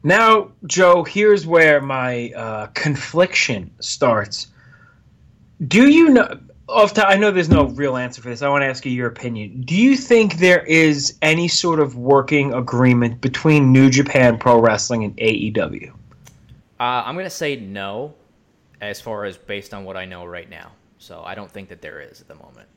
Now, 0.02 0.52
Joe, 0.66 1.02
here's 1.04 1.46
where 1.46 1.80
my 1.80 2.32
uh, 2.36 2.66
confliction 2.68 3.70
starts. 3.80 4.48
Do 5.66 5.88
you 5.88 6.10
know? 6.10 6.40
Off 6.68 6.92
to, 6.94 7.06
I 7.06 7.16
know 7.16 7.30
there's 7.30 7.48
no 7.48 7.68
real 7.68 7.96
answer 7.96 8.20
for 8.20 8.28
this. 8.28 8.42
I 8.42 8.48
want 8.50 8.60
to 8.60 8.66
ask 8.66 8.84
you 8.84 8.92
your 8.92 9.08
opinion. 9.08 9.62
Do 9.62 9.74
you 9.74 9.96
think 9.96 10.34
there 10.34 10.62
is 10.66 11.16
any 11.22 11.48
sort 11.48 11.80
of 11.80 11.96
working 11.96 12.52
agreement 12.52 13.22
between 13.22 13.72
New 13.72 13.88
Japan 13.88 14.36
Pro 14.36 14.60
Wrestling 14.60 15.02
and 15.02 15.16
AEW? 15.16 15.90
Uh, 15.90 15.92
I'm 16.78 17.14
going 17.14 17.24
to 17.24 17.30
say 17.30 17.56
no, 17.56 18.14
as 18.82 19.00
far 19.00 19.24
as 19.24 19.38
based 19.38 19.72
on 19.72 19.84
what 19.84 19.96
I 19.96 20.04
know 20.04 20.26
right 20.26 20.48
now. 20.48 20.72
So 20.98 21.22
I 21.24 21.34
don't 21.34 21.50
think 21.50 21.70
that 21.70 21.80
there 21.80 22.00
is 22.00 22.20
at 22.20 22.28
the 22.28 22.34
moment. 22.34 22.68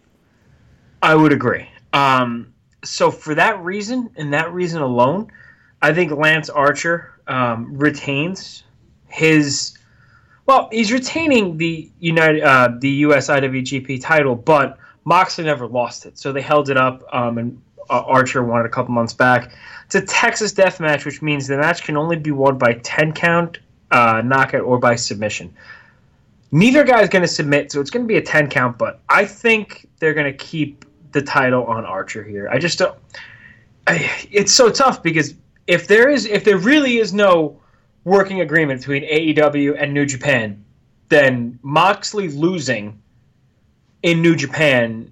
I 1.01 1.13
would 1.15 1.33
agree. 1.33 1.67
Um, 1.91 2.53
so 2.83 3.11
for 3.11 3.35
that 3.35 3.59
reason 3.61 4.09
and 4.15 4.33
that 4.33 4.53
reason 4.53 4.81
alone, 4.81 5.31
I 5.81 5.93
think 5.93 6.11
Lance 6.11 6.49
Archer 6.49 7.10
um, 7.27 7.75
retains 7.77 8.63
his. 9.07 9.77
Well, 10.45 10.69
he's 10.71 10.91
retaining 10.91 11.57
the 11.57 11.89
United, 11.99 12.41
uh, 12.41 12.69
the 12.79 12.89
US 12.89 13.27
IWGP 13.27 14.01
title, 14.01 14.35
but 14.35 14.77
Moxley 15.05 15.45
never 15.45 15.67
lost 15.67 16.05
it, 16.05 16.17
so 16.17 16.31
they 16.31 16.41
held 16.41 16.69
it 16.69 16.77
up, 16.77 17.03
um, 17.13 17.37
and 17.37 17.61
uh, 17.89 18.01
Archer 18.01 18.43
won 18.43 18.61
it 18.61 18.65
a 18.65 18.69
couple 18.69 18.93
months 18.93 19.13
back. 19.13 19.51
It's 19.85 19.95
a 19.95 20.01
Texas 20.01 20.51
Death 20.51 20.79
Match, 20.79 21.05
which 21.05 21.21
means 21.21 21.47
the 21.47 21.57
match 21.57 21.83
can 21.83 21.97
only 21.97 22.17
be 22.17 22.31
won 22.31 22.57
by 22.57 22.73
ten 22.83 23.11
count, 23.11 23.59
uh, 23.91 24.21
knockout, 24.23 24.61
or 24.61 24.79
by 24.79 24.95
submission. 24.95 25.53
Neither 26.51 26.83
guy 26.83 27.01
is 27.01 27.09
going 27.09 27.21
to 27.21 27.27
submit, 27.27 27.71
so 27.71 27.79
it's 27.79 27.89
going 27.89 28.03
to 28.03 28.07
be 28.07 28.17
a 28.17 28.21
ten 28.21 28.49
count. 28.49 28.77
But 28.77 28.99
I 29.09 29.25
think 29.25 29.87
they're 29.99 30.13
going 30.13 30.31
to 30.31 30.37
keep 30.37 30.85
the 31.11 31.21
title 31.21 31.65
on 31.65 31.85
Archer 31.85 32.23
here. 32.23 32.49
I 32.49 32.57
just 32.57 32.79
don't. 32.79 32.97
I, 33.87 34.09
it's 34.31 34.53
so 34.53 34.69
tough 34.69 35.01
because 35.01 35.33
if 35.71 35.87
there 35.87 36.09
is, 36.09 36.25
if 36.25 36.43
there 36.43 36.57
really 36.57 36.97
is 36.97 37.13
no 37.13 37.57
working 38.03 38.41
agreement 38.41 38.81
between 38.81 39.03
AEW 39.03 39.81
and 39.81 39.93
New 39.93 40.05
Japan, 40.05 40.65
then 41.07 41.57
Moxley 41.61 42.27
losing 42.27 43.01
in 44.03 44.21
New 44.21 44.35
Japan 44.35 45.09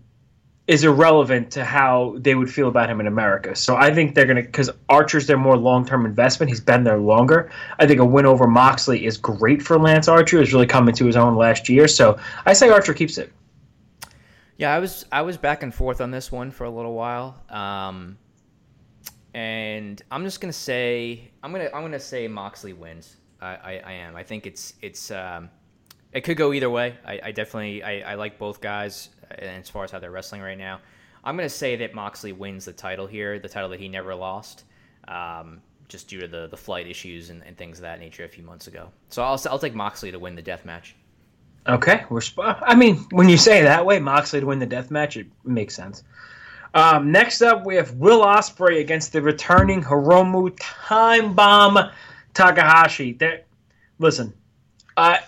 is 0.68 0.84
irrelevant 0.84 1.50
to 1.52 1.64
how 1.64 2.16
they 2.18 2.36
would 2.36 2.52
feel 2.52 2.68
about 2.68 2.90
him 2.90 3.00
in 3.00 3.08
America. 3.08 3.56
So 3.56 3.78
I 3.78 3.94
think 3.94 4.16
they're 4.16 4.26
going 4.26 4.36
to, 4.36 4.44
because 4.44 4.70
Archer's 4.90 5.28
their 5.28 5.38
more 5.38 5.56
long 5.56 5.86
term 5.86 6.06
investment. 6.06 6.50
He's 6.50 6.60
been 6.60 6.84
there 6.84 7.00
longer. 7.00 7.50
I 7.80 7.88
think 7.88 8.02
a 8.02 8.06
win 8.06 8.26
over 8.26 8.46
Moxley 8.46 9.06
is 9.06 9.18
great 9.18 9.62
for 9.62 9.80
Lance 9.80 10.10
Archer. 10.10 10.40
He's 10.40 10.54
really 10.54 10.68
come 10.68 10.90
into 10.90 11.06
his 11.06 11.16
own 11.16 11.36
last 11.36 11.70
year. 11.70 11.88
So 11.88 12.20
I 12.46 12.52
say 12.52 12.70
Archer 12.70 12.94
keeps 12.94 13.18
it. 13.18 13.32
Yeah, 14.58 14.76
I 14.76 14.80
was 14.80 15.06
I 15.10 15.22
was 15.22 15.38
back 15.38 15.64
and 15.64 15.74
forth 15.74 16.02
on 16.02 16.12
this 16.12 16.34
one 16.34 16.52
for 16.52 16.66
a 16.66 16.70
little 16.70 16.94
while, 16.94 17.42
um, 17.50 18.18
and 19.34 20.02
I'm 20.12 20.24
just 20.24 20.42
gonna 20.42 20.54
say 20.54 21.32
I'm 21.44 21.52
gonna 21.52 21.70
I'm 21.74 21.82
gonna 21.82 22.00
say 22.00 22.28
Moxley 22.28 22.74
wins. 22.74 23.18
I, 23.42 23.48
I, 23.48 23.82
I 23.86 23.92
am. 23.94 24.16
I 24.16 24.24
think 24.24 24.46
it's 24.46 24.74
it's 24.82 25.12
um, 25.12 25.50
it 26.12 26.22
could 26.22 26.38
go 26.38 26.54
either 26.54 26.70
way. 26.70 26.96
I, 27.06 27.20
I 27.26 27.32
definitely 27.32 27.84
I, 27.84 28.12
I 28.12 28.16
like 28.16 28.38
both 28.38 28.60
guys 28.62 29.10
uh, 29.32 29.36
as 29.36 29.70
far 29.70 29.84
as 29.84 29.92
how 29.92 30.00
they're 30.00 30.12
wrestling 30.12 30.42
right 30.42 30.58
now. 30.58 30.80
I'm 31.24 31.36
gonna 31.36 31.50
say 31.50 31.76
that 31.78 31.94
Moxley 31.94 32.32
wins 32.32 32.66
the 32.66 32.74
title 32.74 33.08
here, 33.08 33.40
the 33.40 33.50
title 33.50 33.70
that 33.70 33.80
he 33.80 33.88
never 33.88 34.16
lost, 34.16 34.64
um, 35.08 35.62
just 35.88 36.08
due 36.08 36.20
to 36.22 36.28
the 36.28 36.48
the 36.48 36.58
flight 36.58 36.88
issues 36.88 37.30
and, 37.30 37.44
and 37.44 37.58
things 37.58 37.78
of 37.78 37.84
that 37.84 38.00
nature 38.00 38.24
a 38.24 38.30
few 38.30 38.44
months 38.44 38.68
ago. 38.68 38.90
So 39.10 39.24
I'll 39.24 39.40
I'll 39.50 39.60
take 39.60 39.76
Moxley 39.76 40.12
to 40.12 40.20
win 40.20 40.36
the 40.36 40.42
death 40.42 40.66
match. 40.66 40.96
Okay, 41.68 42.06
we're. 42.10 42.22
Sp- 42.24 42.58
I 42.62 42.74
mean, 42.76 43.06
when 43.12 43.30
you 43.30 43.38
say 43.38 43.62
that 43.64 43.86
way, 43.86 44.00
Moxley 44.00 44.40
to 44.40 44.46
win 44.46 44.60
the 44.60 44.66
death 44.66 44.90
match, 44.92 45.18
it 45.18 45.28
makes 45.44 45.76
sense. 45.76 46.04
Um, 46.74 47.12
next 47.12 47.42
up, 47.42 47.66
we 47.66 47.76
have 47.76 47.94
Will 47.94 48.22
Ospreay 48.22 48.80
against 48.80 49.14
the 49.14 49.22
returning 49.22 49.82
Hiromu 49.82 50.56
Time 50.60 51.34
Bomb 51.34 51.78
Takahashi. 52.34 53.14
There, 53.14 53.42
listen, 53.98 54.34
I. 54.96 55.22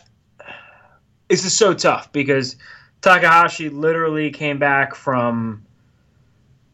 This 1.29 1.45
is 1.45 1.55
so 1.55 1.74
tough 1.74 2.12
because 2.12 2.57
Takahashi 3.01 3.69
literally 3.69 4.31
came 4.31 4.60
back 4.60 4.95
from 4.95 5.65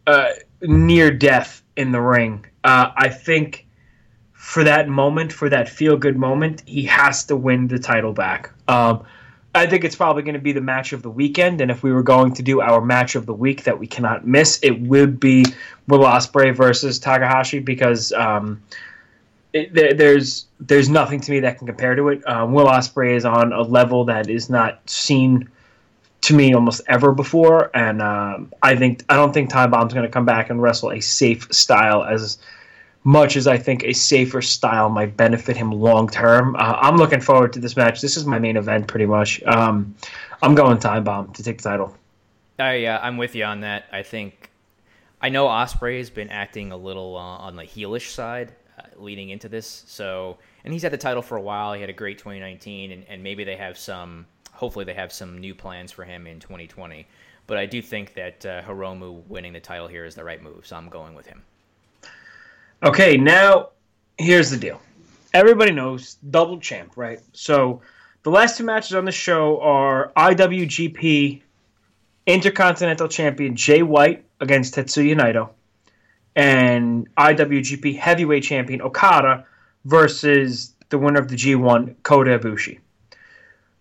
uh, 0.08 0.30
near 0.62 1.12
death 1.12 1.62
in 1.76 1.92
the 1.92 2.02
ring. 2.02 2.46
Uh, 2.64 2.92
I 2.96 3.10
think 3.10 3.68
for 4.34 4.64
that 4.64 4.90
moment, 4.90 5.32
for 5.32 5.50
that 5.50 5.70
feel 5.70 5.96
good 5.96 6.18
moment, 6.18 6.64
he 6.66 6.84
has 6.86 7.26
to 7.26 7.36
win 7.36 7.68
the 7.68 7.78
title 7.78 8.14
back. 8.14 8.52
Um, 8.68 9.06
I 9.58 9.68
think 9.68 9.84
it's 9.84 9.96
probably 9.96 10.24
going 10.24 10.36
to 10.36 10.42
be 10.42 10.52
the 10.52 10.62
match 10.62 10.94
of 10.94 11.02
the 11.02 11.10
weekend, 11.10 11.62
and 11.62 11.72
if 11.72 11.84
we 11.84 11.92
were 11.92 12.04
going 12.04 12.34
to 12.36 12.44
do 12.44 12.62
our 12.62 12.82
match 12.82 13.16
of 13.16 13.26
the 13.26 13.34
week 13.34 13.64
that 13.64 13.78
we 13.78 13.88
cannot 13.88 14.26
miss, 14.26 14.60
it 14.62 14.80
would 14.82 15.20
be 15.20 15.46
Will 15.88 16.00
Ospreay 16.00 16.56
versus 16.56 17.00
Takahashi 17.00 17.60
because 17.60 18.12
um, 18.14 18.62
it, 19.54 19.74
there, 19.74 19.94
there's 19.94 20.46
there's 20.60 20.90
nothing 20.90 21.20
to 21.22 21.32
me 21.32 21.40
that 21.42 21.58
can 21.58 21.68
compare 21.68 21.96
to 21.96 22.10
it. 22.10 22.28
Um, 22.28 22.54
Will 22.54 22.68
Ospreay 22.68 23.16
is 23.16 23.26
on 23.26 23.54
a 23.54 23.62
level 23.62 24.06
that 24.06 24.30
is 24.30 24.50
not 24.50 24.88
seen 24.90 25.50
to 26.22 26.34
me 26.34 26.54
almost 26.54 26.82
ever 26.88 27.12
before, 27.12 27.72
and 27.76 28.02
um, 28.02 28.54
I 28.62 28.76
think 28.76 29.04
I 29.10 29.16
don't 29.16 29.34
think 29.34 29.50
Time 29.50 29.72
Bomb's 29.72 29.94
going 29.94 30.06
to 30.06 30.12
come 30.12 30.26
back 30.26 30.50
and 30.50 30.62
wrestle 30.62 30.92
a 30.92 31.00
safe 31.00 31.52
style 31.54 32.04
as 32.04 32.38
much 33.08 33.38
as 33.38 33.48
I 33.48 33.58
think 33.58 33.86
a 33.86 33.94
safer 33.94 34.42
style 34.42 34.90
might 34.90 35.16
benefit 35.16 35.56
him 35.56 35.72
long 35.72 36.10
term. 36.10 36.58
Uh, 36.58 36.78
I'm 36.82 36.98
looking 36.98 37.22
forward 37.22 37.54
to 37.54 37.60
this 37.62 37.78
match. 37.78 38.02
This 38.02 38.18
is 38.18 38.26
my 38.26 38.38
main 38.38 38.58
event, 38.58 38.88
pretty 38.88 39.06
much. 39.06 39.42
Um, 39.44 39.96
I'm 40.42 40.56
going 40.56 40.78
Time 40.78 41.06
Bomb 41.06 41.32
to 41.32 41.42
take 41.42 41.62
the 41.62 41.70
title. 41.70 41.96
I 42.60 42.84
uh, 42.84 43.00
I'm 43.02 43.16
with 43.16 43.34
you 43.34 43.46
on 43.46 43.62
that. 43.62 43.86
I 43.94 44.04
think 44.04 44.50
I 45.22 45.30
know 45.30 45.48
Ospreay 45.48 46.00
has 46.00 46.10
been 46.10 46.30
acting 46.30 46.74
a 46.74 46.78
little 46.78 47.16
uh, 47.16 47.48
on 47.48 47.56
the 47.56 47.64
heelish 47.64 48.10
side 48.10 48.52
uh, 48.78 48.82
leading 48.98 49.30
into 49.30 49.48
this. 49.48 49.86
So 49.88 50.38
and 50.66 50.74
he's 50.74 50.84
had 50.84 50.92
the 50.92 50.98
title 50.98 51.22
for 51.22 51.38
a 51.38 51.42
while. 51.42 51.72
He 51.72 51.80
had 51.80 51.90
a 51.90 51.94
great 51.94 52.18
2019, 52.18 52.92
and, 52.92 53.06
and 53.08 53.24
maybe 53.24 53.46
they 53.46 53.56
have 53.56 53.78
some. 53.78 54.26
Hopefully, 54.52 54.84
they 54.84 54.94
have 54.94 55.14
some 55.14 55.38
new 55.38 55.56
plans 55.56 55.94
for 55.94 56.04
him 56.04 56.28
in 56.28 56.42
2020. 56.42 57.08
But 57.46 57.58
I 57.58 57.68
do 57.68 57.82
think 57.82 58.16
that 58.16 58.46
uh, 58.46 58.64
Hiromu 58.64 59.26
winning 59.28 59.54
the 59.54 59.62
title 59.62 59.88
here 59.88 60.04
is 60.04 60.14
the 60.14 60.26
right 60.26 60.44
move. 60.44 60.68
So 60.68 60.76
I'm 60.76 60.90
going 60.90 61.16
with 61.16 61.26
him. 61.26 61.42
Okay, 62.84 63.18
now 63.18 63.70
here's 64.20 64.52
the 64.52 64.58
deal. 64.58 64.80
Everybody 65.34 65.72
knows 65.72 66.16
double 66.30 66.60
champ, 66.60 66.94
right? 66.96 67.20
So 67.34 67.82
the 68.22 68.30
last 68.30 68.58
two 68.58 68.64
matches 68.64 68.94
on 68.94 69.04
the 69.04 69.12
show 69.12 69.60
are 69.62 70.12
IWGP 70.16 71.42
Intercontinental 72.28 73.08
Champion 73.08 73.56
Jay 73.56 73.82
White 73.82 74.26
against 74.40 74.76
Tetsuya 74.76 75.16
Naito 75.16 75.50
and 76.36 77.14
IWGP 77.16 77.98
Heavyweight 77.98 78.44
Champion 78.44 78.84
Okada 78.84 79.46
versus 79.86 80.76
the 80.90 81.00
winner 81.00 81.20
of 81.20 81.30
the 81.30 81.36
G1, 81.36 81.96
Kota 82.04 82.38
Ibushi. 82.38 82.80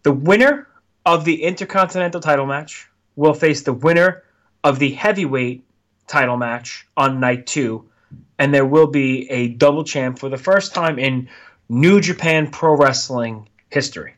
The 0.04 0.12
winner 0.12 0.68
of 1.04 1.26
the 1.26 1.42
Intercontinental 1.42 2.20
title 2.22 2.46
match 2.46 2.88
will 3.14 3.34
face 3.34 3.62
the 3.62 3.74
winner 3.74 4.22
of 4.64 4.78
the 4.78 4.92
heavyweight 4.92 5.64
title 6.06 6.38
match 6.38 6.86
on 6.96 7.20
night 7.20 7.46
two, 7.46 7.90
and 8.38 8.52
there 8.52 8.66
will 8.66 8.86
be 8.86 9.30
a 9.30 9.48
double 9.48 9.84
champ 9.84 10.18
for 10.18 10.28
the 10.28 10.36
first 10.38 10.74
time 10.74 10.98
in 10.98 11.28
New 11.68 12.00
Japan 12.00 12.50
Pro 12.50 12.76
Wrestling 12.76 13.48
history. 13.70 14.14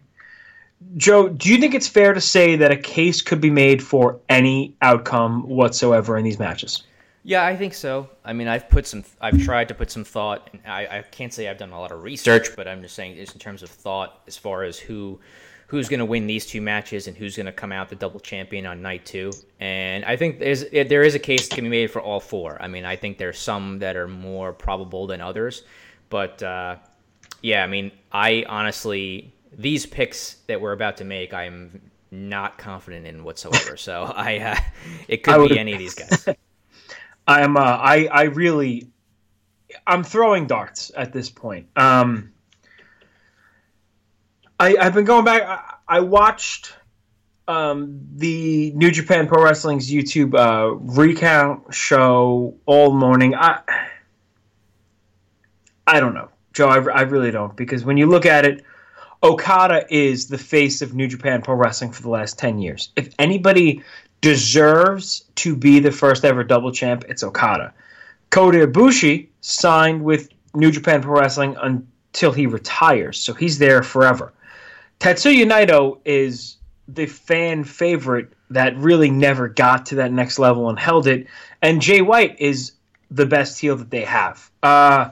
Joe, 0.96 1.28
do 1.28 1.50
you 1.50 1.58
think 1.58 1.74
it's 1.74 1.88
fair 1.88 2.14
to 2.14 2.20
say 2.20 2.56
that 2.56 2.70
a 2.70 2.76
case 2.76 3.20
could 3.20 3.40
be 3.40 3.50
made 3.50 3.82
for 3.82 4.20
any 4.28 4.76
outcome 4.80 5.48
whatsoever 5.48 6.16
in 6.16 6.24
these 6.24 6.38
matches? 6.38 6.84
Yeah, 7.24 7.44
I 7.44 7.56
think 7.56 7.74
so. 7.74 8.08
I 8.24 8.32
mean, 8.32 8.48
I've 8.48 8.70
put 8.70 8.86
some, 8.86 9.04
I've 9.20 9.42
tried 9.42 9.68
to 9.68 9.74
put 9.74 9.90
some 9.90 10.04
thought. 10.04 10.48
And 10.52 10.62
I, 10.66 10.98
I 10.98 11.02
can't 11.02 11.32
say 11.32 11.48
I've 11.48 11.58
done 11.58 11.72
a 11.72 11.78
lot 11.78 11.92
of 11.92 12.02
research, 12.02 12.54
but 12.56 12.68
I'm 12.68 12.80
just 12.80 12.94
saying, 12.94 13.16
just 13.16 13.34
in 13.34 13.38
terms 13.38 13.62
of 13.62 13.68
thought, 13.68 14.22
as 14.26 14.36
far 14.36 14.62
as 14.62 14.78
who, 14.78 15.20
who's 15.68 15.88
going 15.88 16.00
to 16.00 16.04
win 16.04 16.26
these 16.26 16.46
two 16.46 16.60
matches 16.60 17.06
and 17.06 17.16
who's 17.16 17.36
going 17.36 17.46
to 17.46 17.52
come 17.52 17.72
out 17.72 17.88
the 17.88 17.94
double 17.94 18.18
champion 18.18 18.66
on 18.66 18.82
night 18.82 19.04
two. 19.04 19.30
And 19.60 20.04
I 20.04 20.16
think 20.16 20.38
there's, 20.38 20.64
there 20.70 21.02
is 21.02 21.14
a 21.14 21.18
case 21.18 21.48
that 21.48 21.54
can 21.54 21.64
be 21.64 21.70
made 21.70 21.90
for 21.90 22.00
all 22.00 22.20
four. 22.20 22.60
I 22.60 22.68
mean, 22.68 22.84
I 22.84 22.96
think 22.96 23.18
there's 23.18 23.38
some 23.38 23.78
that 23.80 23.94
are 23.94 24.08
more 24.08 24.52
probable 24.52 25.06
than 25.06 25.20
others, 25.20 25.62
but 26.08 26.42
uh, 26.42 26.76
yeah, 27.42 27.62
I 27.62 27.66
mean, 27.66 27.92
I 28.10 28.44
honestly 28.48 29.32
these 29.56 29.86
picks 29.86 30.34
that 30.46 30.60
we're 30.60 30.72
about 30.72 30.96
to 30.98 31.04
make, 31.04 31.34
I'm 31.34 31.90
not 32.10 32.58
confident 32.58 33.06
in 33.06 33.24
whatsoever. 33.24 33.76
So 33.76 34.04
I, 34.16 34.38
uh, 34.38 34.56
it 35.08 35.22
could 35.22 35.48
be 35.48 35.58
any 35.58 35.72
of 35.72 35.78
these 35.78 35.94
guys. 35.94 36.28
I'm, 37.26 37.56
uh, 37.56 37.60
I, 37.60 38.06
I 38.06 38.22
really, 38.22 38.88
I'm 39.86 40.02
throwing 40.02 40.46
darts 40.46 40.90
at 40.96 41.12
this 41.12 41.28
point. 41.28 41.68
Um, 41.76 42.32
I, 44.58 44.76
I've 44.76 44.94
been 44.94 45.04
going 45.04 45.24
back. 45.24 45.42
I, 45.42 45.96
I 45.96 46.00
watched 46.00 46.74
um, 47.46 48.00
the 48.16 48.72
New 48.74 48.90
Japan 48.90 49.26
Pro 49.26 49.42
Wrestling's 49.42 49.90
YouTube 49.90 50.34
uh, 50.34 50.74
recount 50.74 51.72
show 51.72 52.56
all 52.66 52.92
morning. 52.92 53.34
I, 53.34 53.60
I 55.86 56.00
don't 56.00 56.14
know, 56.14 56.28
Joe. 56.52 56.68
I, 56.68 56.78
I 56.90 57.00
really 57.02 57.30
don't 57.30 57.56
because 57.56 57.84
when 57.84 57.96
you 57.96 58.06
look 58.06 58.26
at 58.26 58.44
it 58.44 58.64
Okada 59.22 59.84
is 59.90 60.28
the 60.28 60.38
face 60.38 60.80
of 60.80 60.94
New 60.94 61.08
Japan 61.08 61.42
Pro 61.42 61.56
Wrestling 61.56 61.90
for 61.90 62.02
the 62.02 62.08
last 62.08 62.38
10 62.38 62.58
years. 62.60 62.92
If 62.94 63.12
anybody 63.18 63.82
deserves 64.20 65.24
to 65.36 65.56
be 65.56 65.80
the 65.80 65.90
first 65.90 66.24
ever 66.24 66.44
double 66.44 66.70
champ, 66.70 67.04
it's 67.08 67.24
Okada. 67.24 67.74
Kota 68.30 68.66
Ibushi 68.66 69.28
signed 69.40 70.04
with 70.04 70.28
New 70.54 70.70
Japan 70.70 71.02
Pro 71.02 71.18
Wrestling 71.18 71.56
until 71.60 72.30
he 72.30 72.46
retires, 72.46 73.18
so 73.18 73.34
he's 73.34 73.58
there 73.58 73.82
forever. 73.82 74.32
Tetsuya 75.00 75.46
Naito 75.46 76.00
is 76.04 76.56
the 76.88 77.06
fan 77.06 77.64
favorite 77.64 78.32
that 78.50 78.76
really 78.76 79.10
never 79.10 79.48
got 79.48 79.86
to 79.86 79.96
that 79.96 80.10
next 80.10 80.38
level 80.38 80.68
and 80.68 80.78
held 80.78 81.06
it, 81.06 81.26
and 81.62 81.80
Jay 81.80 82.00
White 82.00 82.40
is 82.40 82.72
the 83.10 83.26
best 83.26 83.60
heel 83.60 83.76
that 83.76 83.90
they 83.90 84.04
have. 84.04 84.50
Uh, 84.62 85.10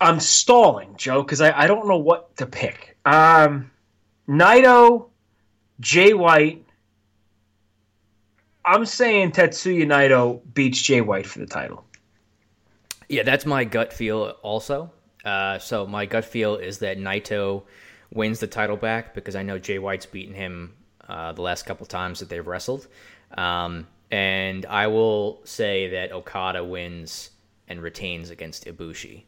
I'm 0.00 0.20
stalling, 0.20 0.94
Joe, 0.96 1.22
because 1.22 1.40
I, 1.40 1.62
I 1.62 1.66
don't 1.66 1.88
know 1.88 1.98
what 1.98 2.36
to 2.36 2.46
pick. 2.46 2.96
Um, 3.04 3.70
Naito, 4.28 5.08
Jay 5.80 6.12
White. 6.12 6.64
I'm 8.64 8.84
saying 8.84 9.32
Tetsuya 9.32 9.86
Naito 9.86 10.40
beats 10.52 10.80
Jay 10.82 11.00
White 11.00 11.26
for 11.26 11.38
the 11.38 11.46
title. 11.46 11.84
Yeah, 13.08 13.22
that's 13.22 13.46
my 13.46 13.64
gut 13.64 13.92
feel 13.92 14.36
also. 14.42 14.92
Uh, 15.24 15.58
so 15.58 15.86
my 15.86 16.04
gut 16.04 16.24
feel 16.24 16.56
is 16.56 16.78
that 16.78 16.98
Naito 16.98 17.64
wins 18.12 18.40
the 18.40 18.46
title 18.46 18.76
back 18.76 19.14
because 19.14 19.36
I 19.36 19.42
know 19.42 19.58
Jay 19.58 19.78
White's 19.78 20.06
beaten 20.06 20.34
him 20.34 20.74
uh, 21.08 21.32
the 21.32 21.42
last 21.42 21.66
couple 21.66 21.86
times 21.86 22.20
that 22.20 22.28
they've 22.28 22.46
wrestled. 22.46 22.86
Um, 23.36 23.86
and 24.10 24.64
I 24.66 24.86
will 24.86 25.40
say 25.44 25.88
that 25.88 26.12
Okada 26.12 26.64
wins 26.64 27.30
and 27.68 27.82
retains 27.82 28.30
against 28.30 28.64
Ibushi. 28.66 29.24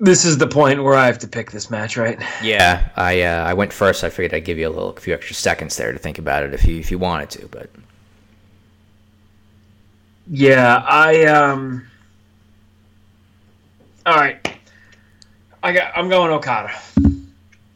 This 0.00 0.24
is 0.24 0.36
the 0.36 0.48
point 0.48 0.82
where 0.82 0.94
I 0.94 1.06
have 1.06 1.18
to 1.20 1.28
pick 1.28 1.52
this 1.52 1.70
match, 1.70 1.96
right? 1.96 2.20
Yeah, 2.42 2.88
I 2.96 3.22
uh, 3.22 3.44
I 3.44 3.54
went 3.54 3.72
first. 3.72 4.02
I 4.02 4.10
figured 4.10 4.34
I'd 4.34 4.44
give 4.44 4.58
you 4.58 4.68
a 4.68 4.70
little, 4.70 4.90
a 4.90 5.00
few 5.00 5.14
extra 5.14 5.36
seconds 5.36 5.76
there 5.76 5.92
to 5.92 5.98
think 5.98 6.18
about 6.18 6.42
it 6.42 6.52
if 6.52 6.64
you 6.66 6.78
if 6.80 6.90
you 6.90 6.98
wanted 6.98 7.30
to, 7.30 7.46
but 7.48 7.70
yeah, 10.28 10.84
I 10.86 11.24
um. 11.26 11.86
All 14.04 14.16
right, 14.16 14.51
I 15.62 15.72
got. 15.72 15.96
I'm 15.96 16.08
going 16.08 16.30
Okada. 16.32 16.72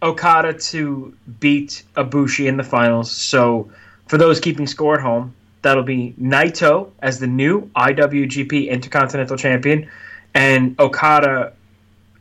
Okada 0.02 0.52
to 0.54 1.16
beat 1.40 1.84
Ibushi 1.96 2.46
in 2.46 2.56
the 2.56 2.64
finals. 2.64 3.10
So, 3.10 3.70
for 4.08 4.18
those 4.18 4.40
keeping 4.40 4.66
score 4.66 4.94
at 4.94 5.00
home, 5.00 5.34
that'll 5.62 5.84
be 5.84 6.14
Naito 6.20 6.90
as 7.00 7.20
the 7.20 7.26
new 7.26 7.70
IWGP 7.76 8.68
Intercontinental 8.68 9.36
Champion, 9.36 9.88
and 10.34 10.78
Okada 10.80 11.52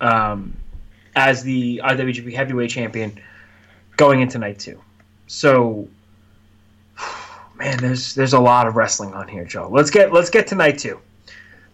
um, 0.01 0.55
as 1.15 1.43
the 1.43 1.81
IWGP 1.83 2.33
Heavyweight 2.33 2.69
Champion 2.69 3.19
going 3.97 4.21
into 4.21 4.37
night 4.37 4.59
two. 4.59 4.79
So, 5.25 5.87
man, 7.55 7.77
there's 7.77 8.13
there's 8.13 8.33
a 8.33 8.39
lot 8.39 8.67
of 8.67 8.75
wrestling 8.75 9.15
on 9.15 9.27
here, 9.27 9.45
Joe. 9.45 9.67
Let's 9.71 9.89
get 9.89 10.13
let's 10.13 10.29
get 10.29 10.45
to 10.47 10.55
night 10.55 10.77
two. 10.77 10.99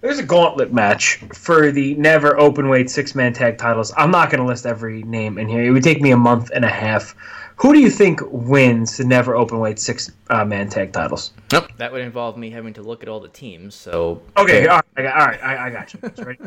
There's 0.01 0.17
a 0.17 0.23
gauntlet 0.23 0.73
match 0.73 1.17
for 1.33 1.71
the 1.71 1.93
never 1.93 2.39
open 2.39 2.69
weight 2.69 2.89
six 2.89 3.13
man 3.13 3.33
tag 3.33 3.59
titles. 3.59 3.93
I'm 3.95 4.09
not 4.09 4.31
going 4.31 4.41
to 4.41 4.47
list 4.47 4.65
every 4.65 5.03
name 5.03 5.37
in 5.37 5.47
here. 5.47 5.63
It 5.63 5.69
would 5.69 5.83
take 5.83 6.01
me 6.01 6.09
a 6.09 6.17
month 6.17 6.49
and 6.53 6.65
a 6.65 6.69
half. 6.69 7.15
Who 7.57 7.71
do 7.71 7.79
you 7.79 7.91
think 7.91 8.19
wins 8.31 8.97
the 8.97 9.03
never 9.05 9.35
open 9.35 9.59
weight 9.59 9.77
six 9.77 10.11
uh, 10.31 10.43
man 10.43 10.69
tag 10.69 10.91
titles? 10.91 11.33
Nope. 11.51 11.67
That 11.77 11.91
would 11.91 12.01
involve 12.01 12.35
me 12.35 12.49
having 12.49 12.73
to 12.73 12.81
look 12.81 13.03
at 13.03 13.09
all 13.09 13.19
the 13.19 13.27
teams. 13.27 13.75
So 13.75 14.19
okay, 14.37 14.67
all 14.67 14.77
right, 14.77 14.85
I 14.97 15.01
got, 15.03 15.21
all 15.21 15.27
right, 15.27 15.43
I, 15.43 15.67
I 15.67 15.69
got 15.69 15.93
you. 15.93 15.99
Ready? 16.25 16.39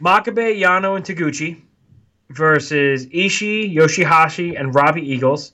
Makabe, 0.00 0.58
Yano, 0.58 0.96
and 0.96 1.04
Taguchi 1.04 1.60
versus 2.30 3.06
Ishii, 3.08 3.74
Yoshihashi, 3.74 4.58
and 4.58 4.74
Robbie 4.74 5.06
Eagles 5.06 5.52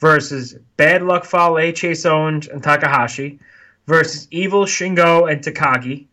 versus 0.00 0.56
Bad 0.76 1.02
Luck 1.02 1.24
Fale, 1.24 1.72
Chase 1.72 2.04
Owens, 2.04 2.48
and 2.48 2.60
Takahashi 2.60 3.38
versus 3.86 4.26
Evil 4.32 4.64
Shingo 4.64 5.30
and 5.30 5.44
Takagi. 5.44 6.06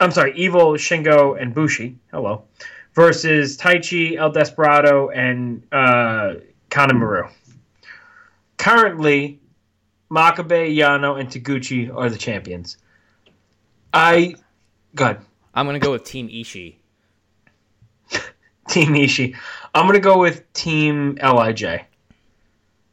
I'm 0.00 0.12
sorry, 0.12 0.32
Evil 0.36 0.74
Shingo 0.74 1.40
and 1.40 1.52
Bushi. 1.52 1.98
Hello. 2.12 2.44
Versus 2.94 3.56
Taichi, 3.56 4.16
El 4.16 4.30
Desperado, 4.30 5.08
and 5.08 5.62
uh, 5.72 6.34
Kanemaru. 6.70 7.30
Currently, 8.56 9.40
Makabe, 10.10 10.74
Yano, 10.74 11.18
and 11.18 11.28
Taguchi 11.28 11.94
are 11.94 12.08
the 12.08 12.18
champions. 12.18 12.78
I. 13.92 14.36
God. 14.94 15.20
I'm 15.54 15.66
gonna 15.66 15.78
go 15.80 15.92
with 15.92 16.04
Team 16.04 16.28
Ishii. 16.28 16.76
Team 18.68 18.94
Ishii. 18.94 19.36
I'm 19.74 19.86
gonna 19.86 19.98
go 19.98 20.18
with 20.18 20.50
Team 20.52 21.18
Lij. 21.20 21.84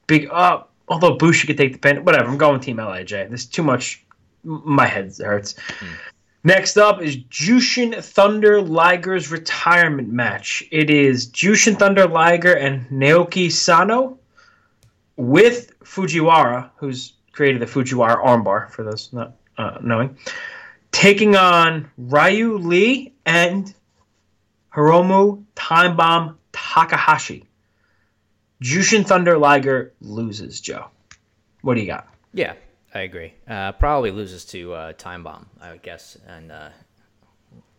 Big 0.08 0.28
uh, 0.32 0.64
although 0.88 1.16
Bushi 1.16 1.48
could 1.48 1.58
take 1.58 1.74
the 1.74 1.80
pin, 1.80 2.04
whatever. 2.04 2.30
I'm 2.30 2.38
going 2.38 2.54
with 2.54 2.64
Team 2.64 2.78
Lij. 2.78 3.12
There's 3.12 3.46
too 3.46 3.64
much. 3.64 4.04
My 4.44 4.86
head 4.86 5.14
hurts. 5.18 5.54
Mm. 5.54 5.88
Next 6.46 6.78
up 6.78 7.02
is 7.02 7.18
Jushin 7.18 8.04
Thunder 8.04 8.62
Liger's 8.62 9.32
retirement 9.32 10.10
match. 10.10 10.64
It 10.72 10.92
is 10.92 11.28
Jushin 11.28 11.76
Thunder 11.78 12.08
Liger 12.08 12.54
and 12.54 12.88
Naoki 12.90 13.52
Sano 13.52 14.20
with 15.16 15.74
Fujiwara, 15.80 16.70
who's 16.78 17.14
created 17.32 17.64
the 17.64 17.66
Fujiwara 17.66 18.24
armbar 18.24 18.70
for 18.70 18.84
those 18.84 19.12
not 19.12 19.34
uh, 19.58 19.80
knowing 19.82 20.18
taking 20.92 21.36
on 21.36 21.90
Ryu 21.98 22.60
Lee 22.60 23.14
and 23.26 23.74
Hiromu 24.72 25.44
Time 25.56 25.98
Bomb 25.98 26.38
Takahashi. 26.54 27.46
Jushin 28.62 29.06
Thunder 29.06 29.40
Liger 29.40 29.94
loses, 30.00 30.62
Joe. 30.62 30.86
What 31.64 31.74
do 31.74 31.82
you 31.82 31.88
got? 31.88 32.08
Yeah, 32.34 32.54
I 32.96 33.02
agree. 33.02 33.34
Uh, 33.46 33.74
probably 33.74 34.10
loses 34.12 34.46
to 34.46 34.74
uh, 34.74 34.94
Time 34.94 35.22
Bomb, 35.22 35.48
I 35.60 35.72
would 35.72 35.82
guess, 35.82 36.18
and 36.30 36.50
uh, 36.50 36.70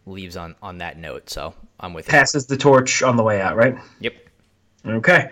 leaves 0.04 0.36
on, 0.36 0.54
on 0.60 0.76
that 0.78 0.98
note. 0.98 1.30
So 1.30 1.54
I'm 1.80 1.94
with 1.94 2.06
Passes 2.06 2.44
the 2.44 2.58
torch 2.58 3.02
on 3.02 3.16
the 3.16 3.22
way 3.22 3.40
out, 3.40 3.56
right? 3.56 3.78
Yep. 4.00 4.14
Okay. 4.84 5.30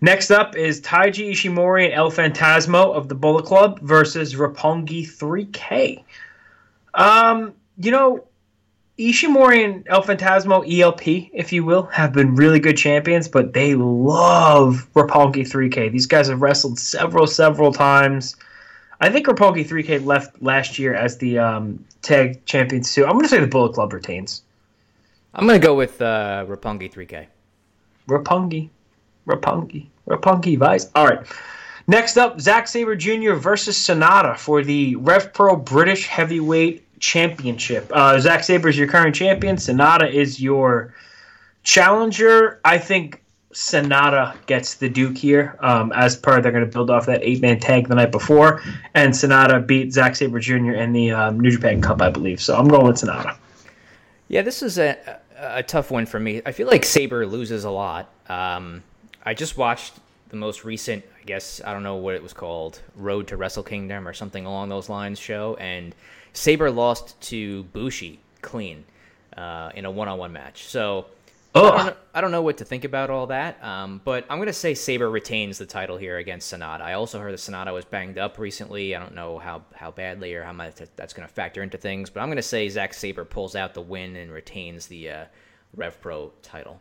Next 0.00 0.30
up 0.30 0.56
is 0.56 0.80
Taiji 0.80 1.32
Ishimori 1.32 1.84
and 1.84 1.92
El 1.92 2.10
Phantasmo 2.10 2.94
of 2.94 3.08
the 3.08 3.14
Bullet 3.14 3.44
Club 3.44 3.78
versus 3.80 4.34
Roppongi 4.34 5.06
3K. 5.06 6.02
Um, 6.94 7.52
you 7.78 7.90
know, 7.90 8.24
Ishimori 8.98 9.64
and 9.66 9.86
El 9.86 10.02
Phantasmo, 10.02 10.64
ELP, 10.66 11.30
if 11.34 11.52
you 11.52 11.62
will, 11.62 11.82
have 11.84 12.14
been 12.14 12.36
really 12.36 12.58
good 12.58 12.78
champions, 12.78 13.28
but 13.28 13.52
they 13.52 13.74
love 13.74 14.88
Roppongi 14.94 15.46
3K. 15.46 15.92
These 15.92 16.06
guys 16.06 16.28
have 16.28 16.40
wrestled 16.40 16.78
several, 16.78 17.26
several 17.26 17.70
times. 17.70 18.36
I 19.00 19.10
think 19.10 19.26
Roppongi 19.26 19.66
3K 19.66 20.04
left 20.04 20.42
last 20.42 20.78
year 20.78 20.94
as 20.94 21.18
the 21.18 21.38
um, 21.38 21.84
tag 22.02 22.44
champions 22.46 22.92
too. 22.94 23.04
I'm 23.04 23.12
going 23.12 23.24
to 23.24 23.28
say 23.28 23.40
the 23.40 23.46
Bullet 23.46 23.74
Club 23.74 23.92
retains. 23.92 24.42
I'm 25.36 25.46
gonna 25.46 25.58
go 25.58 25.74
with 25.74 26.00
uh, 26.00 26.46
Rapungi 26.48 26.90
3K. 26.90 27.26
Roppongi, 28.08 28.70
Roppongi, 29.28 29.86
Roppongi 30.08 30.56
Vice. 30.56 30.90
All 30.94 31.06
right. 31.06 31.26
Next 31.86 32.16
up, 32.16 32.40
Zack 32.40 32.66
Sabre 32.66 32.96
Jr. 32.96 33.34
versus 33.34 33.76
Sanada 33.76 34.38
for 34.38 34.64
the 34.64 34.96
Rev 34.96 35.34
Pro 35.34 35.54
British 35.54 36.06
Heavyweight 36.06 36.84
Championship. 37.00 37.90
Uh, 37.94 38.18
Zack 38.18 38.44
Sabre 38.44 38.70
is 38.70 38.78
your 38.78 38.88
current 38.88 39.14
champion. 39.14 39.56
Sanada 39.56 40.10
is 40.10 40.40
your 40.40 40.94
challenger. 41.62 42.58
I 42.64 42.78
think 42.78 43.22
Sanada 43.56 44.36
gets 44.44 44.74
the 44.74 44.86
Duke 44.86 45.16
here. 45.16 45.56
Um, 45.60 45.90
as 45.92 46.14
per, 46.14 46.42
they're 46.42 46.52
going 46.52 46.66
to 46.66 46.70
build 46.70 46.90
off 46.90 47.06
that 47.06 47.22
eight 47.22 47.40
man 47.40 47.58
tag 47.58 47.88
the 47.88 47.94
night 47.94 48.12
before, 48.12 48.62
and 48.92 49.14
Sanada 49.14 49.66
beat 49.66 49.94
Zack 49.94 50.14
Sabre 50.14 50.38
Jr. 50.38 50.72
in 50.72 50.92
the 50.92 51.10
um, 51.10 51.40
New 51.40 51.50
Japan 51.50 51.80
Cup, 51.80 52.02
I 52.02 52.10
believe. 52.10 52.38
So 52.38 52.54
I'm 52.54 52.68
going 52.68 52.86
with 52.86 52.98
Sonata. 52.98 53.38
Yeah, 54.28 54.42
this 54.42 54.62
is 54.62 54.78
a, 54.78 54.98
a 55.38 55.62
tough 55.62 55.90
one 55.90 56.04
for 56.04 56.20
me. 56.20 56.42
I 56.44 56.52
feel 56.52 56.66
like 56.66 56.84
Sabre 56.84 57.26
loses 57.26 57.64
a 57.64 57.70
lot. 57.70 58.10
Um, 58.28 58.82
I 59.24 59.32
just 59.32 59.56
watched 59.56 59.94
the 60.28 60.36
most 60.36 60.66
recent, 60.66 61.02
I 61.18 61.24
guess, 61.24 61.62
I 61.64 61.72
don't 61.72 61.82
know 61.82 61.96
what 61.96 62.14
it 62.14 62.22
was 62.22 62.34
called, 62.34 62.82
Road 62.94 63.26
to 63.28 63.38
Wrestle 63.38 63.62
Kingdom 63.62 64.06
or 64.06 64.12
something 64.12 64.44
along 64.44 64.68
those 64.68 64.90
lines 64.90 65.18
show, 65.18 65.56
and 65.56 65.94
Sabre 66.34 66.70
lost 66.70 67.18
to 67.22 67.62
Bushi 67.72 68.18
clean 68.42 68.84
uh, 69.34 69.70
in 69.74 69.86
a 69.86 69.90
one 69.90 70.08
on 70.08 70.18
one 70.18 70.34
match. 70.34 70.64
So 70.64 71.06
I 71.64 71.76
don't, 71.76 71.86
know, 71.86 71.96
I 72.14 72.20
don't 72.20 72.30
know 72.30 72.42
what 72.42 72.58
to 72.58 72.64
think 72.64 72.84
about 72.84 73.10
all 73.10 73.26
that, 73.28 73.62
um, 73.62 74.00
but 74.04 74.24
I'm 74.28 74.38
going 74.38 74.46
to 74.46 74.52
say 74.52 74.74
Sabre 74.74 75.10
retains 75.10 75.58
the 75.58 75.66
title 75.66 75.96
here 75.96 76.18
against 76.18 76.52
Sanada. 76.52 76.80
I 76.80 76.94
also 76.94 77.18
heard 77.18 77.32
that 77.32 77.38
Sanada 77.38 77.72
was 77.72 77.84
banged 77.84 78.18
up 78.18 78.38
recently. 78.38 78.94
I 78.94 78.98
don't 78.98 79.14
know 79.14 79.38
how, 79.38 79.62
how 79.74 79.90
badly 79.90 80.34
or 80.34 80.44
how 80.44 80.52
much 80.52 80.74
that's 80.96 81.12
going 81.12 81.26
to 81.26 81.32
factor 81.32 81.62
into 81.62 81.78
things, 81.78 82.10
but 82.10 82.20
I'm 82.20 82.28
going 82.28 82.36
to 82.36 82.42
say 82.42 82.68
Zack 82.68 82.94
Sabre 82.94 83.24
pulls 83.24 83.56
out 83.56 83.74
the 83.74 83.82
win 83.82 84.16
and 84.16 84.32
retains 84.32 84.86
the 84.86 85.10
uh, 85.10 85.24
Rev 85.74 86.00
Pro 86.00 86.32
title. 86.42 86.80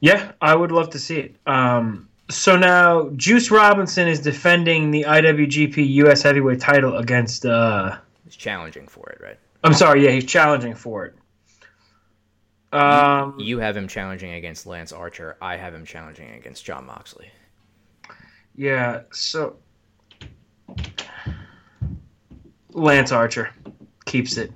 Yeah, 0.00 0.32
I 0.40 0.54
would 0.54 0.72
love 0.72 0.90
to 0.90 0.98
see 0.98 1.18
it. 1.18 1.36
Um, 1.46 2.08
so 2.30 2.56
now 2.56 3.10
Juice 3.10 3.50
Robinson 3.50 4.08
is 4.08 4.20
defending 4.20 4.90
the 4.90 5.04
IWGP 5.08 5.88
US 6.04 6.22
Heavyweight 6.22 6.60
title 6.60 6.96
against. 6.96 7.46
Uh, 7.46 7.96
He's 8.24 8.36
challenging 8.36 8.86
for 8.86 9.08
it, 9.10 9.20
right? 9.22 9.38
I'm 9.64 9.74
sorry, 9.74 10.04
yeah, 10.04 10.10
he's 10.10 10.24
challenging 10.24 10.74
for 10.74 11.06
it. 11.06 11.14
Um, 12.72 13.36
You 13.38 13.58
have 13.60 13.76
him 13.76 13.88
challenging 13.88 14.32
against 14.32 14.66
Lance 14.66 14.92
Archer. 14.92 15.36
I 15.40 15.56
have 15.56 15.74
him 15.74 15.84
challenging 15.84 16.30
against 16.34 16.64
Jon 16.64 16.86
Moxley. 16.86 17.30
yeah, 18.54 19.02
so 19.12 19.56
Lance 22.70 23.12
Archer 23.12 23.50
keeps 24.04 24.36
it. 24.36 24.52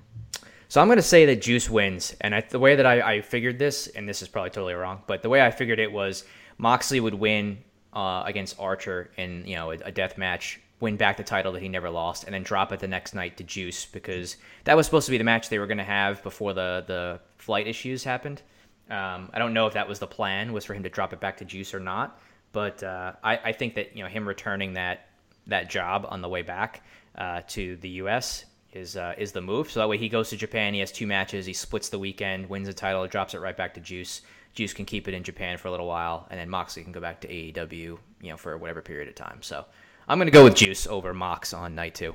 So 0.68 0.80
I'm 0.80 0.86
going 0.88 0.96
to 0.96 1.02
say 1.02 1.26
that 1.26 1.42
Juice 1.42 1.68
wins, 1.68 2.16
and 2.20 2.34
I, 2.34 2.40
the 2.40 2.58
way 2.58 2.76
that 2.76 2.86
I, 2.86 3.16
I 3.16 3.20
figured 3.20 3.58
this, 3.58 3.88
and 3.88 4.08
this 4.08 4.22
is 4.22 4.28
probably 4.28 4.50
totally 4.50 4.74
wrong, 4.74 5.02
but 5.06 5.22
the 5.22 5.28
way 5.28 5.42
I 5.44 5.50
figured 5.50 5.78
it 5.78 5.92
was 5.92 6.24
Moxley 6.56 6.98
would 7.00 7.14
win 7.14 7.58
uh, 7.92 8.22
against 8.24 8.58
Archer 8.58 9.10
in 9.18 9.44
you 9.46 9.54
know 9.56 9.70
a, 9.70 9.74
a 9.84 9.92
death 9.92 10.16
match, 10.16 10.60
win 10.82 10.96
back 10.96 11.16
the 11.16 11.22
title 11.22 11.52
that 11.52 11.62
he 11.62 11.68
never 11.68 11.88
lost, 11.88 12.24
and 12.24 12.34
then 12.34 12.42
drop 12.42 12.72
it 12.72 12.80
the 12.80 12.88
next 12.88 13.14
night 13.14 13.36
to 13.36 13.44
Juice 13.44 13.86
because 13.86 14.36
that 14.64 14.76
was 14.76 14.84
supposed 14.84 15.06
to 15.06 15.12
be 15.12 15.16
the 15.16 15.24
match 15.24 15.48
they 15.48 15.60
were 15.60 15.68
going 15.68 15.78
to 15.78 15.84
have 15.84 16.22
before 16.24 16.52
the 16.52 16.84
the 16.86 17.20
flight 17.38 17.66
issues 17.68 18.04
happened. 18.04 18.42
Um, 18.90 19.30
I 19.32 19.38
don't 19.38 19.54
know 19.54 19.68
if 19.68 19.74
that 19.74 19.88
was 19.88 20.00
the 20.00 20.08
plan 20.08 20.52
was 20.52 20.64
for 20.64 20.74
him 20.74 20.82
to 20.82 20.90
drop 20.90 21.12
it 21.12 21.20
back 21.20 21.38
to 21.38 21.44
Juice 21.44 21.72
or 21.72 21.80
not, 21.80 22.20
but 22.50 22.82
uh, 22.82 23.12
I, 23.22 23.36
I 23.36 23.52
think 23.52 23.76
that 23.76 23.96
you 23.96 24.02
know 24.02 24.08
him 24.10 24.26
returning 24.26 24.74
that 24.74 25.06
that 25.46 25.70
job 25.70 26.04
on 26.08 26.20
the 26.20 26.28
way 26.28 26.42
back 26.42 26.84
uh, 27.16 27.42
to 27.48 27.76
the 27.76 27.88
U.S. 28.02 28.44
is 28.72 28.96
uh, 28.96 29.14
is 29.16 29.30
the 29.30 29.40
move. 29.40 29.70
So 29.70 29.80
that 29.80 29.88
way 29.88 29.98
he 29.98 30.08
goes 30.08 30.30
to 30.30 30.36
Japan, 30.36 30.74
he 30.74 30.80
has 30.80 30.90
two 30.90 31.06
matches, 31.06 31.46
he 31.46 31.52
splits 31.52 31.90
the 31.90 31.98
weekend, 32.00 32.50
wins 32.50 32.66
the 32.66 32.74
title, 32.74 33.06
drops 33.06 33.34
it 33.34 33.38
right 33.40 33.56
back 33.56 33.74
to 33.74 33.80
Juice. 33.80 34.22
Juice 34.52 34.74
can 34.74 34.84
keep 34.84 35.08
it 35.08 35.14
in 35.14 35.22
Japan 35.22 35.56
for 35.56 35.68
a 35.68 35.70
little 35.70 35.86
while, 35.86 36.26
and 36.28 36.38
then 36.38 36.50
Moxley 36.50 36.82
can 36.82 36.92
go 36.92 37.00
back 37.00 37.20
to 37.22 37.28
AEW, 37.28 37.70
you 37.80 37.98
know, 38.20 38.36
for 38.36 38.58
whatever 38.58 38.82
period 38.82 39.08
of 39.08 39.14
time. 39.14 39.38
So 39.40 39.64
I'm 40.08 40.18
gonna 40.18 40.30
go 40.30 40.44
with 40.44 40.54
Juice 40.54 40.86
over 40.86 41.14
Mox 41.14 41.52
on 41.52 41.74
night 41.74 41.94
two. 41.94 42.14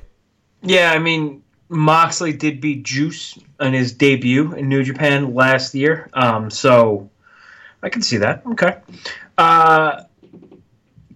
Yeah, 0.62 0.92
I 0.92 1.00
mean 1.00 1.44
Moxley 1.70 2.34
did 2.34 2.62
beat 2.62 2.84
Juice 2.84 3.38
on 3.60 3.74
his 3.74 3.94
debut 3.94 4.54
in 4.54 4.70
New 4.70 4.84
Japan 4.84 5.34
last 5.34 5.74
year, 5.76 6.10
um, 6.14 6.50
so 6.50 7.10
I 7.84 7.90
can 7.90 8.02
see 8.02 8.18
that. 8.18 8.44
Okay, 8.46 8.78
uh, 9.38 10.04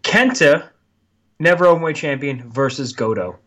Kenta, 0.01 0.69
never 1.39 1.65
openweight 1.65 1.95
champion 1.95 2.49
versus 2.49 2.93
Goto. 2.93 3.39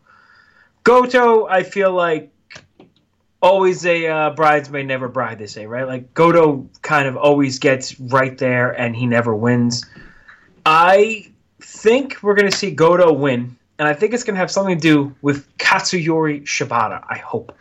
Goto, 0.83 1.47
I 1.47 1.63
feel 1.63 1.91
like 1.91 2.31
always 3.41 3.85
a 3.85 4.07
uh, 4.07 4.29
bridesmaid, 4.31 4.87
never 4.87 5.07
bride. 5.07 5.39
They 5.39 5.47
say, 5.47 5.65
right? 5.65 5.87
Like 5.87 6.13
Goto 6.13 6.69
kind 6.81 7.07
of 7.07 7.17
always 7.17 7.59
gets 7.59 7.99
right 7.99 8.37
there, 8.37 8.71
and 8.71 8.95
he 8.95 9.05
never 9.05 9.35
wins. 9.35 9.85
I 10.65 11.31
think 11.65 12.17
we're 12.21 12.35
going 12.35 12.49
to 12.49 12.55
see 12.55 12.71
Goto 12.71 13.11
win, 13.11 13.55
and 13.79 13.87
I 13.87 13.93
think 13.93 14.13
it's 14.13 14.23
going 14.23 14.35
to 14.35 14.39
have 14.39 14.51
something 14.51 14.77
to 14.77 14.81
do 14.81 15.15
with 15.21 15.45
Katsuyori 15.57 16.43
Shibata. 16.43 17.03
I 17.09 17.17
hope. 17.17 17.55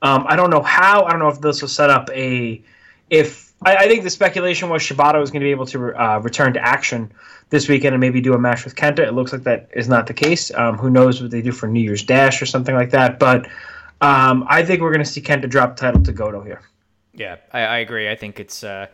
Um, 0.00 0.24
I 0.28 0.36
don't 0.36 0.50
know 0.50 0.62
how. 0.62 1.04
I 1.04 1.10
don't 1.10 1.18
know 1.18 1.28
if 1.28 1.40
this 1.40 1.60
will 1.60 1.68
set 1.68 1.90
up 1.90 2.08
a. 2.10 2.62
If 3.10 3.52
I, 3.62 3.76
I 3.76 3.88
think 3.88 4.04
the 4.04 4.10
speculation 4.10 4.68
was 4.68 4.82
Shibata 4.82 5.18
was 5.20 5.30
going 5.30 5.40
to 5.40 5.46
be 5.46 5.50
able 5.50 5.66
to 5.66 5.94
uh, 6.00 6.18
return 6.18 6.52
to 6.54 6.60
action 6.60 7.12
this 7.50 7.68
weekend 7.68 7.94
and 7.94 8.00
maybe 8.00 8.20
do 8.20 8.34
a 8.34 8.38
match 8.38 8.64
with 8.64 8.76
Kenta. 8.76 9.00
It 9.00 9.12
looks 9.12 9.32
like 9.32 9.42
that 9.44 9.70
is 9.72 9.88
not 9.88 10.06
the 10.06 10.14
case. 10.14 10.52
Um, 10.54 10.76
who 10.78 10.90
knows 10.90 11.20
what 11.20 11.30
they 11.30 11.42
do 11.42 11.52
for 11.52 11.66
New 11.66 11.80
Year's 11.80 12.02
Dash 12.02 12.40
or 12.40 12.46
something 12.46 12.74
like 12.74 12.90
that? 12.90 13.18
But 13.18 13.46
um, 14.00 14.46
I 14.48 14.62
think 14.64 14.80
we're 14.80 14.92
going 14.92 15.04
to 15.04 15.10
see 15.10 15.20
Kenta 15.20 15.48
drop 15.48 15.76
title 15.76 16.02
to 16.02 16.12
Goto 16.12 16.42
here. 16.42 16.62
Yeah, 17.14 17.36
I, 17.52 17.60
I 17.60 17.78
agree. 17.78 18.08
I 18.08 18.14
think 18.14 18.38
it's, 18.38 18.62
uh, 18.62 18.86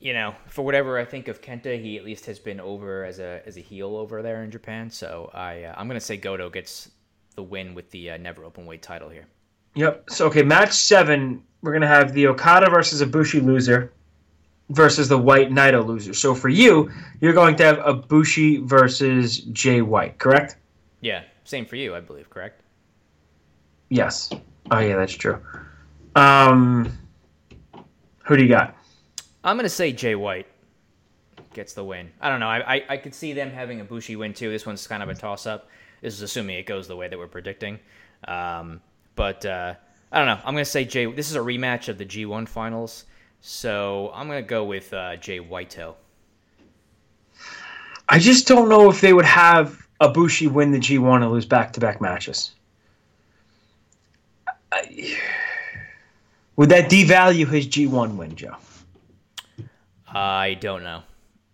you 0.00 0.14
know, 0.14 0.34
for 0.46 0.64
whatever 0.64 0.98
I 0.98 1.04
think 1.04 1.28
of 1.28 1.42
Kenta, 1.42 1.80
he 1.80 1.98
at 1.98 2.04
least 2.04 2.24
has 2.26 2.38
been 2.38 2.58
over 2.58 3.04
as 3.04 3.18
a 3.18 3.42
as 3.46 3.56
a 3.56 3.60
heel 3.60 3.96
over 3.96 4.22
there 4.22 4.42
in 4.42 4.50
Japan. 4.50 4.90
So 4.90 5.30
I 5.34 5.64
uh, 5.64 5.74
I'm 5.76 5.86
gonna 5.86 6.00
say 6.00 6.16
Goto 6.16 6.48
gets 6.48 6.90
the 7.36 7.42
win 7.42 7.74
with 7.74 7.90
the 7.90 8.12
uh, 8.12 8.16
never 8.16 8.44
open 8.44 8.66
weight 8.66 8.82
title 8.82 9.10
here. 9.10 9.26
Yep. 9.74 10.10
So 10.10 10.26
okay, 10.26 10.42
match 10.42 10.72
seven, 10.72 11.42
we're 11.62 11.72
gonna 11.72 11.86
have 11.86 12.14
the 12.14 12.26
Okada 12.28 12.70
versus 12.70 13.02
Ibushi 13.02 13.44
loser 13.44 13.92
versus 14.70 15.08
the 15.08 15.18
White 15.18 15.50
Naito 15.50 15.84
loser. 15.84 16.14
So 16.14 16.34
for 16.34 16.48
you, 16.48 16.90
you're 17.20 17.32
going 17.32 17.56
to 17.56 17.64
have 17.64 17.78
Ibushi 17.78 18.64
versus 18.64 19.38
Jay 19.38 19.82
White, 19.82 20.18
correct? 20.18 20.56
Yeah, 21.00 21.24
same 21.44 21.66
for 21.66 21.76
you, 21.76 21.94
I 21.94 22.00
believe. 22.00 22.30
Correct. 22.30 22.62
Yes. 23.90 24.30
Oh 24.70 24.78
yeah, 24.78 24.96
that's 24.96 25.12
true. 25.12 25.38
Um, 26.14 26.96
who 28.24 28.36
do 28.36 28.42
you 28.42 28.48
got? 28.48 28.76
I'm 29.44 29.56
gonna 29.56 29.68
say 29.68 29.92
Jay 29.92 30.14
White 30.14 30.46
gets 31.54 31.72
the 31.72 31.84
win. 31.84 32.10
I 32.20 32.28
don't 32.28 32.40
know. 32.40 32.48
I, 32.48 32.76
I, 32.76 32.84
I 32.90 32.96
could 32.96 33.14
see 33.14 33.32
them 33.32 33.50
having 33.50 33.80
a 33.80 33.84
Bushi 33.84 34.16
win 34.16 34.34
too. 34.34 34.50
This 34.50 34.66
one's 34.66 34.86
kind 34.86 35.02
of 35.02 35.08
a 35.08 35.14
toss 35.14 35.46
up. 35.46 35.68
This 36.02 36.14
is 36.14 36.22
assuming 36.22 36.56
it 36.58 36.66
goes 36.66 36.86
the 36.88 36.96
way 36.96 37.08
that 37.08 37.18
we're 37.18 37.26
predicting. 37.26 37.78
Um, 38.28 38.80
but 39.16 39.44
uh, 39.46 39.74
I 40.12 40.18
don't 40.18 40.26
know. 40.26 40.38
I'm 40.44 40.54
gonna 40.54 40.64
say 40.64 40.84
Jay. 40.84 41.06
This 41.06 41.30
is 41.30 41.36
a 41.36 41.40
rematch 41.40 41.88
of 41.88 41.98
the 41.98 42.04
G1 42.06 42.48
finals, 42.48 43.04
so 43.40 44.10
I'm 44.14 44.26
gonna 44.28 44.42
go 44.42 44.64
with 44.64 44.92
uh, 44.92 45.16
Jay 45.16 45.40
Whiteo. 45.40 45.94
I 48.08 48.18
just 48.18 48.46
don't 48.46 48.68
know 48.68 48.90
if 48.90 49.00
they 49.00 49.12
would 49.12 49.24
have 49.24 49.86
Ibushi 50.00 50.50
win 50.50 50.72
the 50.72 50.78
G1 50.78 51.22
and 51.22 51.30
lose 51.30 51.46
back-to-back 51.46 52.00
matches. 52.00 52.52
I- 54.72 55.16
Would 56.56 56.68
that 56.70 56.90
devalue 56.90 57.48
his 57.48 57.66
G1 57.66 58.16
win, 58.16 58.36
Joe? 58.36 58.54
I 60.14 60.54
don't 60.54 60.82
know. 60.82 61.02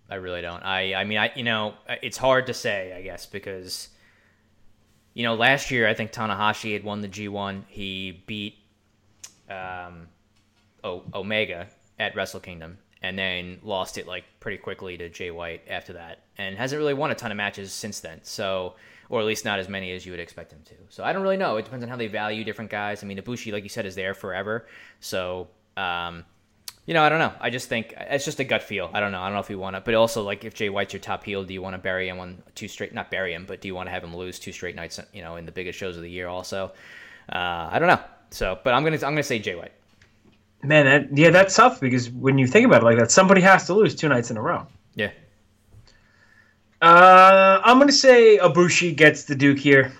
I 0.08 0.16
really 0.16 0.40
don't. 0.40 0.62
I 0.62 0.94
I 0.94 1.04
mean 1.04 1.18
I 1.18 1.32
you 1.34 1.42
know 1.42 1.74
it's 2.02 2.16
hard 2.16 2.46
to 2.46 2.54
say 2.54 2.94
I 2.96 3.02
guess 3.02 3.26
because 3.26 3.88
you 5.14 5.24
know 5.24 5.34
last 5.34 5.70
year 5.70 5.88
I 5.88 5.94
think 5.94 6.12
Tanahashi 6.12 6.72
had 6.72 6.84
won 6.84 7.00
the 7.00 7.08
G1. 7.08 7.64
He 7.68 8.22
beat 8.26 8.56
um 9.50 10.06
o- 10.84 11.02
Omega 11.14 11.68
at 11.98 12.14
Wrestle 12.14 12.40
Kingdom 12.40 12.78
and 13.02 13.18
then 13.18 13.58
lost 13.62 13.98
it 13.98 14.06
like 14.06 14.24
pretty 14.40 14.58
quickly 14.58 14.96
to 14.96 15.08
Jay 15.08 15.30
White 15.30 15.62
after 15.68 15.92
that 15.94 16.20
and 16.38 16.56
hasn't 16.56 16.78
really 16.78 16.94
won 16.94 17.10
a 17.10 17.14
ton 17.14 17.30
of 17.30 17.36
matches 17.36 17.72
since 17.72 18.00
then. 18.00 18.20
So 18.22 18.74
or 19.08 19.20
at 19.20 19.26
least 19.26 19.44
not 19.44 19.58
as 19.58 19.68
many 19.68 19.92
as 19.92 20.04
you 20.04 20.12
would 20.12 20.20
expect 20.20 20.52
him 20.52 20.60
to. 20.64 20.74
So 20.88 21.04
I 21.04 21.12
don't 21.12 21.22
really 21.22 21.36
know. 21.36 21.56
It 21.56 21.64
depends 21.64 21.84
on 21.84 21.88
how 21.88 21.96
they 21.96 22.08
value 22.08 22.44
different 22.44 22.70
guys. 22.70 23.02
I 23.02 23.06
mean 23.06 23.18
Ibushi 23.18 23.52
like 23.52 23.64
you 23.64 23.68
said 23.68 23.86
is 23.86 23.96
there 23.96 24.14
forever. 24.14 24.66
So 25.00 25.48
um 25.76 26.24
you 26.86 26.94
know, 26.94 27.02
I 27.02 27.08
don't 27.08 27.18
know. 27.18 27.32
I 27.40 27.50
just 27.50 27.68
think 27.68 27.94
it's 27.98 28.24
just 28.24 28.38
a 28.38 28.44
gut 28.44 28.62
feel. 28.62 28.88
I 28.92 29.00
don't 29.00 29.10
know. 29.10 29.20
I 29.20 29.26
don't 29.26 29.34
know 29.34 29.40
if 29.40 29.50
you 29.50 29.58
want 29.58 29.74
to, 29.74 29.80
but 29.80 29.94
also 29.94 30.22
like 30.22 30.44
if 30.44 30.54
Jay 30.54 30.68
White's 30.68 30.92
your 30.92 31.00
top 31.00 31.24
heel, 31.24 31.42
do 31.44 31.52
you 31.52 31.60
want 31.60 31.74
to 31.74 31.78
bury 31.78 32.08
him 32.08 32.20
on 32.20 32.42
two 32.54 32.68
straight? 32.68 32.94
Not 32.94 33.10
bury 33.10 33.34
him, 33.34 33.44
but 33.46 33.60
do 33.60 33.68
you 33.68 33.74
want 33.74 33.88
to 33.88 33.90
have 33.90 34.04
him 34.04 34.16
lose 34.16 34.38
two 34.38 34.52
straight 34.52 34.76
nights? 34.76 35.00
You 35.12 35.22
know, 35.22 35.36
in 35.36 35.46
the 35.46 35.52
biggest 35.52 35.78
shows 35.78 35.96
of 35.96 36.02
the 36.02 36.10
year. 36.10 36.28
Also, 36.28 36.72
uh, 37.32 37.68
I 37.70 37.78
don't 37.78 37.88
know. 37.88 38.00
So, 38.30 38.58
but 38.62 38.72
I'm 38.72 38.84
gonna 38.84 38.96
I'm 38.96 39.12
gonna 39.12 39.22
say 39.24 39.38
Jay 39.40 39.56
White. 39.56 39.72
Man, 40.62 40.86
that, 40.86 41.16
yeah, 41.16 41.30
that's 41.30 41.54
tough 41.54 41.80
because 41.80 42.10
when 42.10 42.38
you 42.38 42.46
think 42.46 42.66
about 42.66 42.82
it 42.82 42.84
like 42.84 42.98
that, 42.98 43.10
somebody 43.10 43.40
has 43.40 43.66
to 43.66 43.74
lose 43.74 43.94
two 43.94 44.08
nights 44.08 44.30
in 44.30 44.36
a 44.36 44.42
row. 44.42 44.66
Yeah. 44.94 45.10
Uh, 46.80 47.60
I'm 47.62 47.78
going 47.78 47.88
to 47.88 47.94
say 47.94 48.38
Ibushi 48.38 48.96
gets 48.96 49.24
the 49.24 49.34
Duke 49.34 49.58
here. 49.58 49.92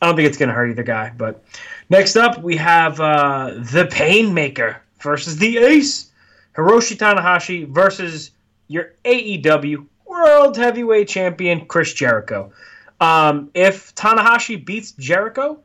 I 0.00 0.06
don't 0.06 0.16
think 0.16 0.28
it's 0.28 0.38
going 0.38 0.48
to 0.48 0.54
hurt 0.54 0.70
either 0.70 0.82
guy. 0.82 1.12
But 1.16 1.44
next 1.90 2.16
up, 2.16 2.42
we 2.42 2.56
have 2.56 3.00
uh, 3.00 3.54
the 3.54 3.86
Painmaker 3.90 4.76
versus 5.04 5.36
the 5.36 5.58
Ace. 5.58 6.10
Hiroshi 6.56 6.96
Tanahashi 6.96 7.68
versus 7.68 8.32
your 8.68 8.94
AEW 9.04 9.86
World 10.06 10.56
Heavyweight 10.56 11.08
Champion 11.08 11.66
Chris 11.66 11.92
Jericho. 11.92 12.52
Um, 13.00 13.50
if 13.54 13.94
Tanahashi 13.94 14.64
beats 14.64 14.92
Jericho, 14.92 15.60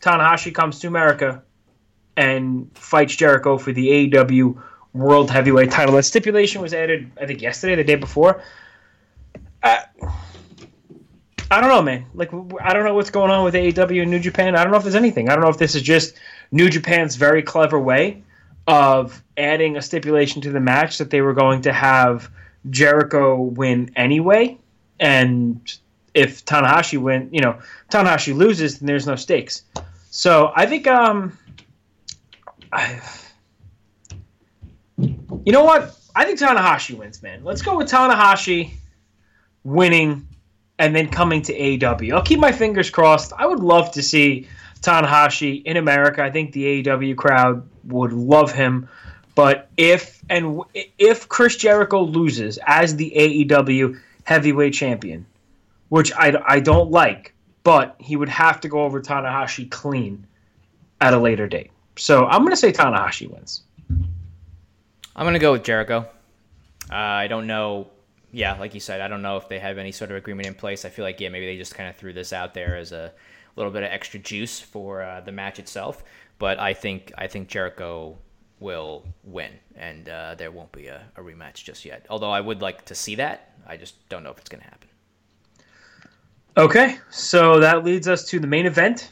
Tanahashi 0.00 0.54
comes 0.54 0.78
to 0.80 0.86
America 0.86 1.42
and 2.16 2.70
fights 2.74 3.16
Jericho 3.16 3.58
for 3.58 3.72
the 3.72 4.10
AEW 4.10 4.62
World 4.92 5.30
Heavyweight 5.30 5.70
title. 5.70 5.94
That 5.96 6.04
stipulation 6.04 6.60
was 6.62 6.72
added, 6.72 7.10
I 7.20 7.26
think, 7.26 7.42
yesterday, 7.42 7.74
the 7.74 7.84
day 7.84 7.96
before. 7.96 8.42
Uh, 9.62 9.80
I 11.50 11.60
don't 11.60 11.70
know, 11.70 11.82
man. 11.82 12.06
Like, 12.14 12.30
I 12.60 12.72
don't 12.74 12.84
know 12.84 12.94
what's 12.94 13.10
going 13.10 13.30
on 13.30 13.44
with 13.44 13.54
AEW 13.54 14.02
and 14.02 14.10
New 14.10 14.20
Japan. 14.20 14.54
I 14.54 14.62
don't 14.62 14.70
know 14.70 14.76
if 14.76 14.84
there's 14.84 14.94
anything. 14.94 15.28
I 15.28 15.34
don't 15.34 15.42
know 15.42 15.50
if 15.50 15.58
this 15.58 15.74
is 15.74 15.82
just 15.82 16.14
New 16.52 16.68
Japan's 16.68 17.16
very 17.16 17.42
clever 17.42 17.80
way 17.80 18.22
of 18.66 19.22
adding 19.36 19.76
a 19.76 19.82
stipulation 19.82 20.42
to 20.42 20.50
the 20.50 20.60
match 20.60 20.98
that 20.98 21.10
they 21.10 21.20
were 21.20 21.34
going 21.34 21.62
to 21.62 21.72
have 21.72 22.30
Jericho 22.70 23.40
win 23.40 23.90
anyway, 23.96 24.58
and 24.98 25.76
if 26.14 26.44
Tanahashi 26.44 26.98
win, 26.98 27.28
you 27.32 27.40
know, 27.40 27.58
Tanahashi 27.90 28.34
loses, 28.34 28.78
then 28.78 28.86
there's 28.86 29.06
no 29.06 29.16
stakes. 29.16 29.62
So 30.10 30.52
I 30.54 30.66
think, 30.66 30.86
um, 30.86 31.36
I, 32.72 33.00
you 34.96 35.52
know 35.52 35.64
what? 35.64 35.96
I 36.14 36.24
think 36.24 36.38
Tanahashi 36.38 36.96
wins, 36.96 37.22
man. 37.22 37.42
Let's 37.42 37.62
go 37.62 37.76
with 37.76 37.90
Tanahashi 37.90 38.74
winning 39.64 40.28
and 40.78 40.94
then 40.94 41.08
coming 41.08 41.42
to 41.42 41.58
AEW. 41.58 42.14
I'll 42.14 42.22
keep 42.22 42.38
my 42.38 42.52
fingers 42.52 42.90
crossed. 42.90 43.32
I 43.36 43.46
would 43.46 43.60
love 43.60 43.92
to 43.92 44.02
see 44.02 44.48
Tanahashi 44.84 45.62
in 45.64 45.76
America. 45.76 46.22
I 46.22 46.30
think 46.30 46.52
the 46.52 46.82
AEW 46.82 47.16
crowd 47.16 47.66
would 47.84 48.12
love 48.12 48.52
him. 48.52 48.88
But 49.34 49.68
if 49.76 50.22
and 50.28 50.60
if 50.98 51.28
Chris 51.28 51.56
Jericho 51.56 52.02
loses 52.02 52.58
as 52.66 52.94
the 52.96 53.12
AEW 53.16 53.98
heavyweight 54.24 54.74
champion, 54.74 55.26
which 55.88 56.12
I, 56.12 56.40
I 56.46 56.60
don't 56.60 56.90
like, 56.90 57.34
but 57.64 57.96
he 57.98 58.16
would 58.16 58.28
have 58.28 58.60
to 58.60 58.68
go 58.68 58.84
over 58.84 59.00
Tanahashi 59.00 59.70
clean 59.70 60.26
at 61.00 61.14
a 61.14 61.18
later 61.18 61.48
date. 61.48 61.70
So 61.96 62.26
I'm 62.26 62.42
going 62.42 62.52
to 62.52 62.56
say 62.56 62.72
Tanahashi 62.72 63.30
wins. 63.30 63.62
I'm 65.16 65.24
going 65.24 65.34
to 65.34 65.40
go 65.40 65.52
with 65.52 65.64
Jericho. 65.64 66.08
Uh, 66.90 66.94
I 66.94 67.26
don't 67.26 67.46
know. 67.46 67.88
Yeah, 68.32 68.58
like 68.58 68.74
you 68.74 68.80
said, 68.80 69.00
I 69.00 69.08
don't 69.08 69.22
know 69.22 69.36
if 69.36 69.48
they 69.48 69.60
have 69.60 69.78
any 69.78 69.92
sort 69.92 70.10
of 70.10 70.16
agreement 70.16 70.48
in 70.48 70.54
place. 70.54 70.84
I 70.84 70.88
feel 70.88 71.04
like, 71.04 71.20
yeah, 71.20 71.28
maybe 71.28 71.46
they 71.46 71.56
just 71.56 71.74
kind 71.74 71.88
of 71.88 71.96
threw 71.96 72.12
this 72.12 72.32
out 72.32 72.52
there 72.52 72.76
as 72.76 72.92
a 72.92 73.12
little 73.56 73.72
bit 73.72 73.82
of 73.82 73.90
extra 73.90 74.20
juice 74.20 74.60
for 74.60 75.02
uh, 75.02 75.20
the 75.20 75.32
match 75.32 75.58
itself. 75.58 76.04
But 76.38 76.58
I 76.58 76.74
think 76.74 77.12
I 77.16 77.26
think 77.26 77.48
Jericho 77.48 78.16
will 78.60 79.04
win, 79.24 79.52
and 79.76 80.08
uh, 80.08 80.34
there 80.36 80.50
won't 80.50 80.72
be 80.72 80.86
a, 80.86 81.02
a, 81.16 81.20
rematch 81.20 81.64
just 81.64 81.84
yet. 81.84 82.06
Although 82.08 82.30
I 82.30 82.40
would 82.40 82.62
like 82.62 82.84
to 82.86 82.94
see 82.94 83.14
that, 83.16 83.52
I 83.66 83.76
just 83.76 84.08
don't 84.08 84.22
know 84.22 84.30
if 84.30 84.38
it's 84.38 84.48
going 84.48 84.62
to 84.62 84.68
happen. 84.68 84.88
Okay, 86.56 86.98
so 87.10 87.60
that 87.60 87.84
leads 87.84 88.06
us 88.08 88.24
to 88.26 88.38
the 88.38 88.46
main 88.46 88.64
event, 88.64 89.10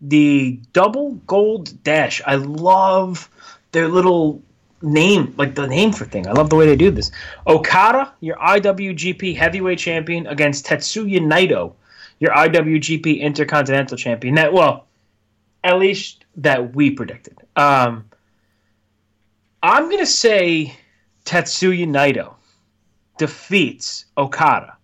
the 0.00 0.60
double 0.72 1.12
gold 1.26 1.82
dash. 1.82 2.22
I 2.24 2.36
love 2.36 3.28
their 3.72 3.88
little 3.88 4.42
name, 4.80 5.34
like 5.36 5.54
the 5.54 5.66
name 5.66 5.92
for 5.92 6.04
thing. 6.04 6.26
I 6.28 6.32
love 6.32 6.50
the 6.50 6.56
way 6.56 6.66
they 6.66 6.76
do 6.76 6.90
this. 6.90 7.10
Okada, 7.46 8.12
your 8.20 8.36
IWGP 8.36 9.36
Heavyweight 9.36 9.78
Champion, 9.78 10.26
against 10.28 10.66
Tetsuya 10.66 11.18
Naito, 11.18 11.72
your 12.20 12.32
IWGP 12.32 13.20
Intercontinental 13.20 13.96
Champion. 13.96 14.34
That 14.34 14.52
well, 14.52 14.86
at 15.62 15.78
least 15.78 16.24
that 16.36 16.74
we 16.74 16.90
predicted. 16.90 17.38
Um, 17.56 18.04
I'm 19.62 19.90
gonna 19.90 20.06
say 20.06 20.76
Tetsuya 21.24 21.86
Naito 21.86 22.34
defeats 23.18 24.06
Okada 24.16 24.76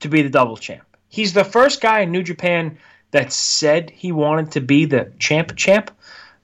to 0.00 0.08
be 0.08 0.22
the 0.22 0.28
double 0.28 0.56
champ. 0.56 0.84
He's 1.08 1.32
the 1.32 1.44
first 1.44 1.80
guy 1.80 2.00
in 2.00 2.10
New 2.10 2.22
Japan 2.22 2.78
that 3.12 3.32
said 3.32 3.90
he 3.90 4.10
wanted 4.10 4.50
to 4.52 4.60
be 4.60 4.84
the 4.84 5.12
champ 5.18 5.54
champ. 5.56 5.90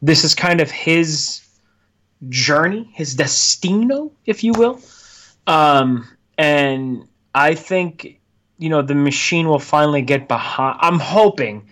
This 0.00 0.22
is 0.24 0.34
kind 0.34 0.60
of 0.60 0.70
his 0.70 1.42
journey, 2.28 2.88
his 2.94 3.16
destino, 3.16 4.12
if 4.24 4.44
you 4.44 4.52
will. 4.52 4.80
Um, 5.46 6.08
and 6.38 7.08
I 7.34 7.56
think 7.56 8.19
you 8.60 8.68
know 8.68 8.82
the 8.82 8.94
machine 8.94 9.48
will 9.48 9.58
finally 9.58 10.02
get 10.02 10.28
behind. 10.28 10.78
I'm 10.80 11.00
hoping 11.00 11.66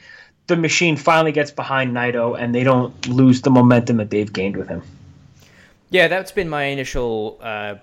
the 0.49 0.57
machine 0.57 0.97
finally 0.97 1.31
gets 1.31 1.51
behind 1.51 1.95
Naito 1.95 2.37
and 2.37 2.55
they 2.55 2.65
don't 2.65 3.07
lose 3.07 3.43
the 3.43 3.51
momentum 3.51 3.99
that 3.99 4.11
they've 4.11 4.33
gained 4.33 4.57
with 4.57 4.69
him. 4.69 4.83
Yeah, 5.91 6.09
that's 6.09 6.33
been 6.33 6.49
my 6.49 6.65
initial 6.65 7.39
uh, 7.43 7.77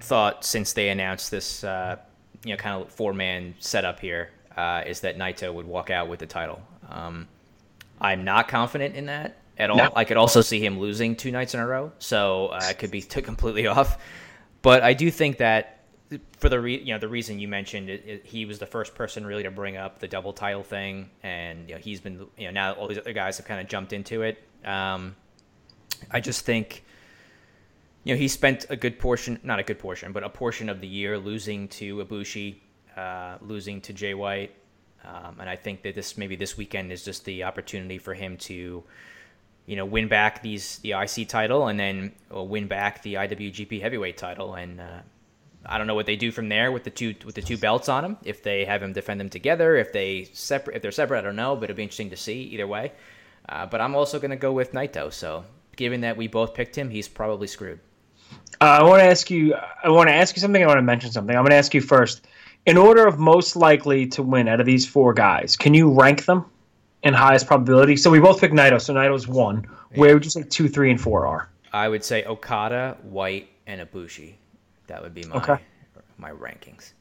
thought 0.00 0.44
since 0.44 0.72
they 0.72 0.88
announced 0.88 1.30
this, 1.30 1.62
uh, 1.62 1.96
you 2.42 2.52
know, 2.52 2.56
kind 2.56 2.82
of 2.82 2.90
four 2.90 3.12
man 3.12 3.54
setup 3.60 4.00
here. 4.00 4.30
Uh, 4.56 4.82
is 4.86 5.00
that 5.00 5.18
Naito 5.18 5.52
would 5.52 5.66
walk 5.66 5.90
out 5.90 6.08
with 6.08 6.18
the 6.18 6.26
title? 6.26 6.60
Um, 6.88 7.28
I'm 8.00 8.24
not 8.24 8.48
confident 8.48 8.96
in 8.96 9.06
that 9.06 9.36
at 9.58 9.68
all. 9.70 9.76
No. 9.76 9.92
I 9.94 10.04
could 10.04 10.16
also 10.16 10.40
see 10.40 10.64
him 10.64 10.80
losing 10.80 11.14
two 11.14 11.30
nights 11.30 11.52
in 11.52 11.60
a 11.60 11.66
row, 11.66 11.92
so 11.98 12.48
uh, 12.48 12.60
I 12.62 12.72
could 12.72 12.90
be 12.90 13.02
t- 13.02 13.20
completely 13.20 13.66
off. 13.66 13.98
But 14.62 14.82
I 14.82 14.94
do 14.94 15.10
think 15.10 15.38
that 15.38 15.79
for 16.38 16.48
the 16.48 16.60
re- 16.60 16.80
you 16.80 16.92
know 16.92 16.98
the 16.98 17.08
reason 17.08 17.38
you 17.38 17.48
mentioned 17.48 17.88
it, 17.88 18.04
it, 18.06 18.26
he 18.26 18.44
was 18.44 18.58
the 18.58 18.66
first 18.66 18.94
person 18.94 19.24
really 19.24 19.44
to 19.44 19.50
bring 19.50 19.76
up 19.76 20.00
the 20.00 20.08
double 20.08 20.32
title 20.32 20.62
thing, 20.62 21.10
and 21.22 21.68
you 21.68 21.74
know, 21.74 21.80
he's 21.80 22.00
been 22.00 22.26
you 22.36 22.46
know 22.46 22.50
now 22.50 22.72
all 22.72 22.88
these 22.88 22.98
other 22.98 23.12
guys 23.12 23.36
have 23.36 23.46
kind 23.46 23.60
of 23.60 23.68
jumped 23.68 23.92
into 23.92 24.22
it. 24.22 24.42
Um, 24.64 25.14
I 26.10 26.20
just 26.20 26.44
think 26.44 26.84
you 28.04 28.14
know 28.14 28.18
he 28.18 28.28
spent 28.28 28.66
a 28.70 28.76
good 28.76 28.98
portion, 28.98 29.38
not 29.44 29.60
a 29.60 29.62
good 29.62 29.78
portion, 29.78 30.12
but 30.12 30.24
a 30.24 30.28
portion 30.28 30.68
of 30.68 30.80
the 30.80 30.88
year 30.88 31.16
losing 31.18 31.68
to 31.68 32.04
Ibushi, 32.04 32.56
uh, 32.96 33.38
losing 33.40 33.80
to 33.82 33.92
Jay 33.92 34.14
White, 34.14 34.54
um, 35.04 35.36
and 35.38 35.48
I 35.48 35.56
think 35.56 35.82
that 35.82 35.94
this 35.94 36.18
maybe 36.18 36.34
this 36.34 36.56
weekend 36.56 36.90
is 36.90 37.04
just 37.04 37.24
the 37.24 37.44
opportunity 37.44 37.98
for 37.98 38.14
him 38.14 38.36
to 38.38 38.82
you 39.66 39.76
know 39.76 39.84
win 39.84 40.08
back 40.08 40.42
these 40.42 40.78
the 40.78 40.92
IC 40.92 41.28
title 41.28 41.68
and 41.68 41.78
then 41.78 42.12
win 42.30 42.66
back 42.66 43.02
the 43.02 43.14
IWGP 43.14 43.80
Heavyweight 43.80 44.16
title 44.16 44.54
and. 44.54 44.80
Uh, 44.80 45.00
I 45.66 45.78
don't 45.78 45.86
know 45.86 45.94
what 45.94 46.06
they 46.06 46.16
do 46.16 46.32
from 46.32 46.48
there 46.48 46.72
with 46.72 46.84
the 46.84 46.90
two 46.90 47.14
with 47.24 47.34
the 47.34 47.42
two 47.42 47.58
belts 47.58 47.88
on 47.88 48.04
him. 48.04 48.16
If 48.24 48.42
they 48.42 48.64
have 48.64 48.82
him 48.82 48.92
defend 48.92 49.20
them 49.20 49.28
together, 49.28 49.76
if 49.76 49.92
they 49.92 50.28
separate, 50.32 50.76
if 50.76 50.82
they're 50.82 50.90
separate, 50.90 51.18
I 51.18 51.22
don't 51.22 51.36
know, 51.36 51.54
but 51.54 51.64
it'll 51.64 51.76
be 51.76 51.82
interesting 51.82 52.10
to 52.10 52.16
see 52.16 52.42
either 52.42 52.66
way. 52.66 52.92
Uh, 53.48 53.66
but 53.66 53.80
I'm 53.80 53.94
also 53.94 54.18
going 54.18 54.30
to 54.30 54.36
go 54.36 54.52
with 54.52 54.72
Naito. 54.72 55.12
So, 55.12 55.44
given 55.76 56.00
that 56.02 56.16
we 56.16 56.28
both 56.28 56.54
picked 56.54 56.76
him, 56.76 56.88
he's 56.88 57.08
probably 57.08 57.46
screwed. 57.46 57.80
Uh, 58.60 58.78
I 58.80 58.82
want 58.82 59.00
to 59.00 59.04
ask 59.04 59.30
you. 59.30 59.54
I 59.82 59.90
want 59.90 60.08
to 60.08 60.14
ask 60.14 60.36
you 60.36 60.40
something. 60.40 60.62
I 60.62 60.66
want 60.66 60.78
to 60.78 60.82
mention 60.82 61.10
something. 61.10 61.34
I'm 61.36 61.42
going 61.42 61.50
to 61.50 61.56
ask 61.56 61.74
you 61.74 61.80
first. 61.80 62.26
In 62.66 62.76
order 62.76 63.06
of 63.06 63.18
most 63.18 63.56
likely 63.56 64.06
to 64.08 64.22
win 64.22 64.46
out 64.46 64.60
of 64.60 64.66
these 64.66 64.86
four 64.86 65.14
guys, 65.14 65.56
can 65.56 65.72
you 65.72 65.90
rank 65.90 66.26
them 66.26 66.44
in 67.02 67.14
highest 67.14 67.46
probability? 67.46 67.96
So 67.96 68.10
we 68.10 68.20
both 68.20 68.40
picked 68.40 68.54
Naito. 68.54 68.80
So 68.80 68.94
Naito's 68.94 69.26
one. 69.26 69.66
Yeah. 69.92 69.98
Where 69.98 70.14
would 70.14 70.24
you 70.24 70.30
say 70.30 70.42
two, 70.42 70.68
three, 70.68 70.90
and 70.90 71.00
four 71.00 71.26
are? 71.26 71.48
I 71.72 71.88
would 71.88 72.04
say 72.04 72.24
Okada, 72.24 72.98
White, 73.02 73.48
and 73.66 73.80
Ibushi. 73.80 74.34
That 74.90 75.02
would 75.04 75.14
be 75.14 75.22
my 75.24 75.36
okay. 75.36 75.58
my 76.18 76.32
rankings. 76.32 76.94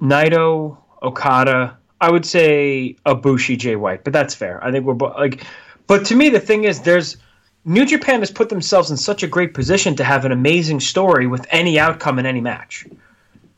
Naito, 0.00 0.76
Okada. 1.00 1.78
I 2.00 2.10
would 2.10 2.26
say 2.26 2.96
Ibushi, 3.06 3.56
Jay 3.56 3.76
White, 3.76 4.02
but 4.02 4.12
that's 4.12 4.34
fair. 4.34 4.62
I 4.62 4.72
think 4.72 4.84
we're 4.84 4.94
both 4.94 5.14
like. 5.14 5.46
But 5.86 6.06
to 6.06 6.16
me, 6.16 6.28
the 6.28 6.40
thing 6.40 6.64
is, 6.64 6.80
there's 6.80 7.16
New 7.64 7.86
Japan 7.86 8.18
has 8.18 8.32
put 8.32 8.48
themselves 8.48 8.90
in 8.90 8.96
such 8.96 9.22
a 9.22 9.28
great 9.28 9.54
position 9.54 9.94
to 9.96 10.04
have 10.04 10.24
an 10.24 10.32
amazing 10.32 10.80
story 10.80 11.28
with 11.28 11.46
any 11.50 11.78
outcome 11.78 12.18
in 12.18 12.26
any 12.26 12.40
match. 12.40 12.84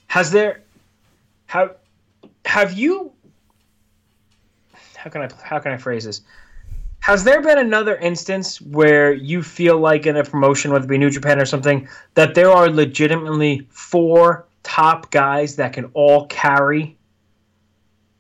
Has 0.09 0.31
there 0.31 0.61
have 1.47 1.77
have 2.45 2.75
you 2.75 3.11
how 4.97 5.09
can 5.09 5.23
I 5.23 5.29
how 5.43 5.61
can 5.61 5.73
I 5.73 5.79
phrase 5.79 6.05
this? 6.05 6.21
Has 7.07 7.23
there 7.23 7.41
been 7.41 7.59
another 7.59 7.95
instance 7.99 8.61
where 8.61 9.13
you 9.13 9.41
feel 9.41 9.79
like 9.79 10.07
in 10.07 10.17
a 10.17 10.25
promotion, 10.25 10.73
whether 10.73 10.87
it 10.87 10.89
be 10.89 10.99
New 10.99 11.09
Japan 11.09 11.41
or 11.41 11.45
something, 11.45 11.89
that 12.15 12.35
there 12.35 12.51
are 12.51 12.69
legitimately 12.69 13.65
four 13.71 14.49
top 14.65 15.13
guys 15.13 15.55
that 15.55 15.73
can 15.73 15.85
all 15.95 16.27
carry 16.27 16.99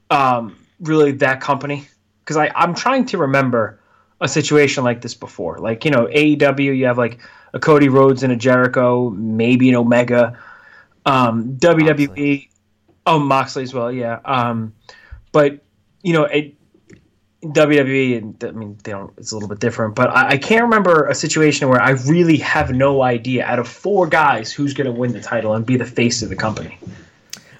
um, 0.08 0.56
really 0.78 1.10
that 1.10 1.40
company? 1.40 1.88
Because 2.20 2.36
I'm 2.54 2.76
trying 2.76 3.06
to 3.06 3.18
remember 3.18 3.80
a 4.20 4.28
situation 4.28 4.84
like 4.84 5.00
this 5.00 5.14
before. 5.14 5.58
Like, 5.58 5.84
you 5.84 5.90
know, 5.90 6.06
AEW, 6.06 6.76
you 6.76 6.86
have 6.86 6.96
like 6.96 7.18
a 7.54 7.58
Cody 7.58 7.88
Rhodes 7.88 8.22
and 8.22 8.32
a 8.32 8.36
Jericho, 8.36 9.10
maybe 9.10 9.68
an 9.68 9.74
Omega. 9.74 10.38
Um, 11.04 11.56
WWE, 11.56 12.06
Moxley. 12.06 12.50
oh, 13.04 13.18
Moxley 13.18 13.64
as 13.64 13.74
well, 13.74 13.90
yeah. 13.90 14.20
Um, 14.24 14.74
but, 15.32 15.58
you 16.04 16.12
know, 16.12 16.22
it, 16.26 16.55
WWE, 17.42 18.18
and 18.18 18.44
I 18.44 18.50
mean, 18.52 18.78
they 18.82 18.92
don't. 18.92 19.12
It's 19.18 19.32
a 19.32 19.34
little 19.34 19.48
bit 19.48 19.60
different, 19.60 19.94
but 19.94 20.10
I, 20.10 20.30
I, 20.30 20.38
can't 20.38 20.62
remember 20.62 21.06
a 21.06 21.14
situation 21.14 21.68
where 21.68 21.80
I 21.80 21.90
really 21.90 22.38
have 22.38 22.72
no 22.72 23.02
idea 23.02 23.44
out 23.44 23.58
of 23.58 23.68
four 23.68 24.06
guys 24.06 24.52
who's 24.52 24.72
going 24.72 24.86
to 24.86 24.92
win 24.92 25.12
the 25.12 25.20
title 25.20 25.54
and 25.54 25.64
be 25.64 25.76
the 25.76 25.84
face 25.84 26.22
of 26.22 26.30
the 26.30 26.36
company. 26.36 26.78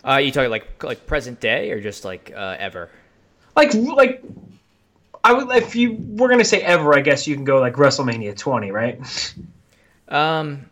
Uh, 0.03 0.17
you 0.17 0.33
talking 0.33 0.51
like 0.51 0.83
like 0.83 1.07
present 1.07 1.41
day 1.41 1.71
or 1.73 1.81
just 1.81 2.05
like 2.05 2.33
uh, 2.35 2.57
ever? 2.59 2.91
like 3.57 3.75
like 3.75 4.23
I 5.25 5.33
would 5.33 5.51
if 5.57 5.75
you 5.75 5.97
were 5.99 6.29
gonna 6.29 6.45
say 6.45 6.61
ever, 6.61 6.95
I 6.95 7.01
guess 7.01 7.27
you 7.27 7.35
can 7.35 7.45
go 7.45 7.59
like 7.59 7.75
WrestleMania 7.75 8.37
20, 8.37 8.71
right? 8.71 9.35
Um, 10.09 10.71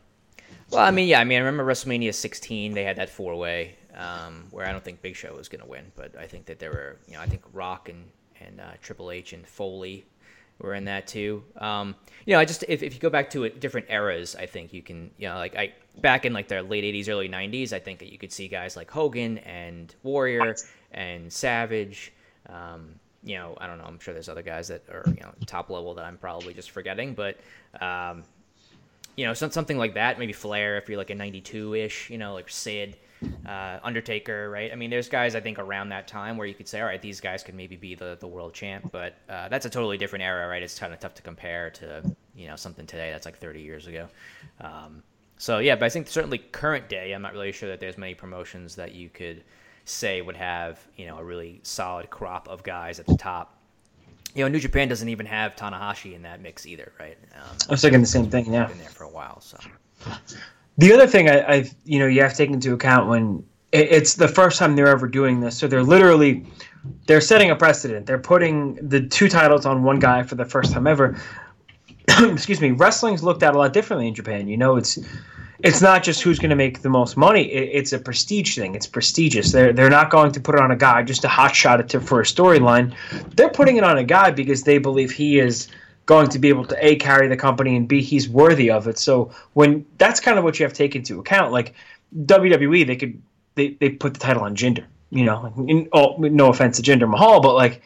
well, 0.70 0.80
I 0.84 0.92
mean, 0.92 1.08
yeah, 1.08 1.20
I 1.20 1.24
mean, 1.24 1.36
I 1.36 1.44
remember 1.44 1.64
WrestleMania 1.64 2.14
16. 2.14 2.72
They 2.72 2.84
had 2.84 2.96
that 2.96 3.10
four 3.10 3.34
way 3.36 3.74
um, 3.96 4.46
where 4.50 4.66
I 4.66 4.72
don't 4.72 4.84
think 4.84 5.02
Big 5.02 5.16
Show 5.16 5.34
was 5.34 5.48
going 5.48 5.62
to 5.62 5.68
win, 5.68 5.90
but 5.96 6.16
I 6.16 6.26
think 6.26 6.46
that 6.46 6.60
there 6.60 6.70
were, 6.70 6.96
you 7.08 7.14
know, 7.14 7.20
I 7.20 7.26
think 7.26 7.42
Rock 7.52 7.88
and 7.88 8.04
and 8.46 8.60
uh, 8.60 8.72
Triple 8.82 9.10
H 9.10 9.32
and 9.32 9.46
Foley 9.46 10.04
were 10.58 10.74
in 10.74 10.84
that 10.84 11.06
too. 11.06 11.42
Um, 11.58 11.94
you 12.26 12.32
know, 12.32 12.40
I 12.40 12.44
just 12.44 12.64
if, 12.68 12.82
if 12.82 12.94
you 12.94 13.00
go 13.00 13.10
back 13.10 13.30
to 13.30 13.44
it, 13.44 13.60
different 13.60 13.86
eras, 13.90 14.36
I 14.36 14.46
think 14.46 14.72
you 14.72 14.82
can, 14.82 15.10
you 15.18 15.28
know, 15.28 15.36
like 15.36 15.56
I 15.56 15.72
back 16.00 16.24
in 16.24 16.32
like 16.32 16.48
the 16.48 16.62
late 16.62 16.84
80s, 16.84 17.08
early 17.08 17.28
90s, 17.28 17.72
I 17.72 17.78
think 17.78 17.98
that 18.00 18.12
you 18.12 18.18
could 18.18 18.32
see 18.32 18.48
guys 18.48 18.76
like 18.76 18.90
Hogan 18.90 19.38
and 19.38 19.94
Warrior 20.02 20.56
and 20.92 21.32
Savage. 21.32 22.12
Um, 22.48 22.94
you 23.22 23.36
know, 23.36 23.56
I 23.58 23.66
don't 23.66 23.78
know. 23.78 23.84
I'm 23.84 23.98
sure 23.98 24.12
there's 24.12 24.28
other 24.28 24.42
guys 24.42 24.68
that 24.68 24.82
are 24.90 25.04
you 25.06 25.22
know 25.22 25.32
top 25.46 25.70
level 25.70 25.94
that 25.94 26.04
I'm 26.04 26.18
probably 26.18 26.54
just 26.54 26.70
forgetting, 26.70 27.14
but 27.14 27.38
um, 27.80 28.22
you 29.16 29.24
know, 29.24 29.34
some, 29.34 29.50
something 29.50 29.78
like 29.78 29.94
that. 29.94 30.18
Maybe 30.18 30.32
Flair 30.32 30.76
if 30.76 30.88
you're 30.88 30.98
like 30.98 31.10
a 31.10 31.14
92 31.14 31.74
ish. 31.74 32.10
You 32.10 32.18
know, 32.18 32.34
like 32.34 32.50
Sid, 32.50 32.96
uh, 33.46 33.78
Undertaker, 33.82 34.50
right? 34.50 34.72
I 34.72 34.74
mean, 34.74 34.90
there's 34.90 35.08
guys 35.08 35.34
I 35.34 35.40
think 35.40 35.58
around 35.58 35.90
that 35.90 36.08
time 36.08 36.36
where 36.36 36.46
you 36.46 36.54
could 36.54 36.68
say, 36.68 36.80
all 36.80 36.86
right, 36.86 37.00
these 37.00 37.20
guys 37.20 37.42
could 37.42 37.54
maybe 37.54 37.76
be 37.76 37.94
the 37.94 38.16
the 38.18 38.26
world 38.26 38.54
champ, 38.54 38.90
but 38.92 39.14
uh, 39.28 39.48
that's 39.48 39.66
a 39.66 39.70
totally 39.70 39.98
different 39.98 40.22
era, 40.24 40.48
right? 40.48 40.62
It's 40.62 40.78
kind 40.78 40.92
of 40.92 41.00
tough 41.00 41.14
to 41.14 41.22
compare 41.22 41.70
to 41.70 42.02
you 42.34 42.48
know 42.48 42.56
something 42.56 42.86
today 42.86 43.10
that's 43.10 43.26
like 43.26 43.38
30 43.38 43.60
years 43.60 43.86
ago. 43.86 44.08
Um, 44.60 45.02
so 45.36 45.58
yeah, 45.58 45.76
but 45.76 45.84
I 45.84 45.88
think 45.88 46.08
certainly 46.08 46.38
current 46.38 46.88
day, 46.88 47.12
I'm 47.12 47.22
not 47.22 47.32
really 47.32 47.52
sure 47.52 47.68
that 47.68 47.80
there's 47.80 47.98
many 47.98 48.14
promotions 48.14 48.76
that 48.76 48.94
you 48.94 49.08
could 49.08 49.42
say 49.84 50.22
would 50.22 50.36
have 50.36 50.80
you 50.96 51.06
know 51.06 51.18
a 51.18 51.24
really 51.24 51.60
solid 51.62 52.10
crop 52.10 52.48
of 52.48 52.62
guys 52.62 52.98
at 52.98 53.06
the 53.06 53.16
top. 53.16 53.58
You 54.34 54.44
know, 54.44 54.48
New 54.48 54.58
Japan 54.58 54.88
doesn't 54.88 55.08
even 55.08 55.26
have 55.26 55.54
Tanahashi 55.54 56.14
in 56.14 56.22
that 56.22 56.40
mix 56.40 56.66
either, 56.66 56.92
right? 56.98 57.16
Um, 57.36 57.56
I 57.68 57.72
was 57.72 57.82
thinking 57.82 58.00
the 58.00 58.06
same 58.06 58.30
thing. 58.30 58.52
Yeah. 58.52 58.66
been 58.66 58.78
there 58.78 58.88
for 58.88 59.04
a 59.04 59.08
while, 59.08 59.40
so 59.40 59.58
The 60.78 60.92
other 60.92 61.06
thing 61.06 61.28
I, 61.28 61.40
I 61.40 61.70
you 61.84 61.98
know 61.98 62.06
you 62.06 62.22
have 62.22 62.32
to 62.32 62.36
take 62.36 62.50
into 62.50 62.72
account 62.72 63.08
when 63.08 63.44
it, 63.72 63.92
it's 63.92 64.14
the 64.14 64.28
first 64.28 64.58
time 64.58 64.76
they're 64.76 64.88
ever 64.88 65.08
doing 65.08 65.40
this, 65.40 65.56
so 65.56 65.66
they're 65.66 65.82
literally 65.82 66.46
they're 67.06 67.20
setting 67.20 67.50
a 67.50 67.56
precedent. 67.56 68.06
They're 68.06 68.18
putting 68.18 68.74
the 68.86 69.06
two 69.06 69.28
titles 69.28 69.66
on 69.66 69.82
one 69.82 69.98
guy 69.98 70.22
for 70.22 70.34
the 70.34 70.44
first 70.44 70.72
time 70.72 70.86
ever. 70.86 71.16
Excuse 72.08 72.60
me. 72.60 72.72
Wrestling's 72.72 73.22
looked 73.22 73.42
at 73.42 73.54
a 73.54 73.58
lot 73.58 73.72
differently 73.72 74.08
in 74.08 74.14
Japan. 74.14 74.48
You 74.48 74.56
know, 74.56 74.76
it's 74.76 74.98
it's 75.60 75.80
not 75.80 76.02
just 76.02 76.22
who's 76.22 76.38
going 76.38 76.50
to 76.50 76.56
make 76.56 76.82
the 76.82 76.90
most 76.90 77.16
money. 77.16 77.42
It, 77.42 77.70
it's 77.72 77.92
a 77.92 77.98
prestige 77.98 78.56
thing. 78.56 78.74
It's 78.74 78.86
prestigious. 78.86 79.52
They're 79.52 79.72
they're 79.72 79.90
not 79.90 80.10
going 80.10 80.32
to 80.32 80.40
put 80.40 80.54
it 80.54 80.60
on 80.60 80.70
a 80.70 80.76
guy 80.76 81.02
just 81.02 81.22
to 81.22 81.28
hotshot 81.28 81.80
it 81.80 81.88
to, 81.90 82.00
for 82.00 82.20
a 82.20 82.24
storyline. 82.24 82.94
They're 83.36 83.48
putting 83.48 83.76
it 83.76 83.84
on 83.84 83.96
a 83.96 84.04
guy 84.04 84.30
because 84.30 84.64
they 84.64 84.78
believe 84.78 85.10
he 85.10 85.38
is 85.38 85.68
going 86.06 86.28
to 86.28 86.38
be 86.38 86.48
able 86.48 86.64
to 86.66 86.86
a 86.86 86.96
carry 86.96 87.28
the 87.28 87.36
company 87.36 87.76
and 87.76 87.88
b 87.88 88.02
he's 88.02 88.28
worthy 88.28 88.70
of 88.70 88.86
it. 88.88 88.98
So 88.98 89.30
when 89.54 89.86
that's 89.98 90.20
kind 90.20 90.38
of 90.38 90.44
what 90.44 90.58
you 90.58 90.64
have 90.64 90.72
to 90.72 90.78
take 90.78 90.96
into 90.96 91.20
account. 91.20 91.52
Like 91.52 91.74
WWE, 92.26 92.86
they 92.86 92.96
could 92.96 93.20
they, 93.54 93.70
they 93.80 93.90
put 93.90 94.14
the 94.14 94.20
title 94.20 94.42
on 94.42 94.56
Jinder. 94.56 94.84
You 95.10 95.24
know, 95.24 95.52
in, 95.68 95.88
oh, 95.92 96.16
no 96.18 96.48
offense 96.48 96.80
to 96.80 96.82
Jinder 96.82 97.08
Mahal, 97.08 97.40
but 97.40 97.54
like 97.54 97.82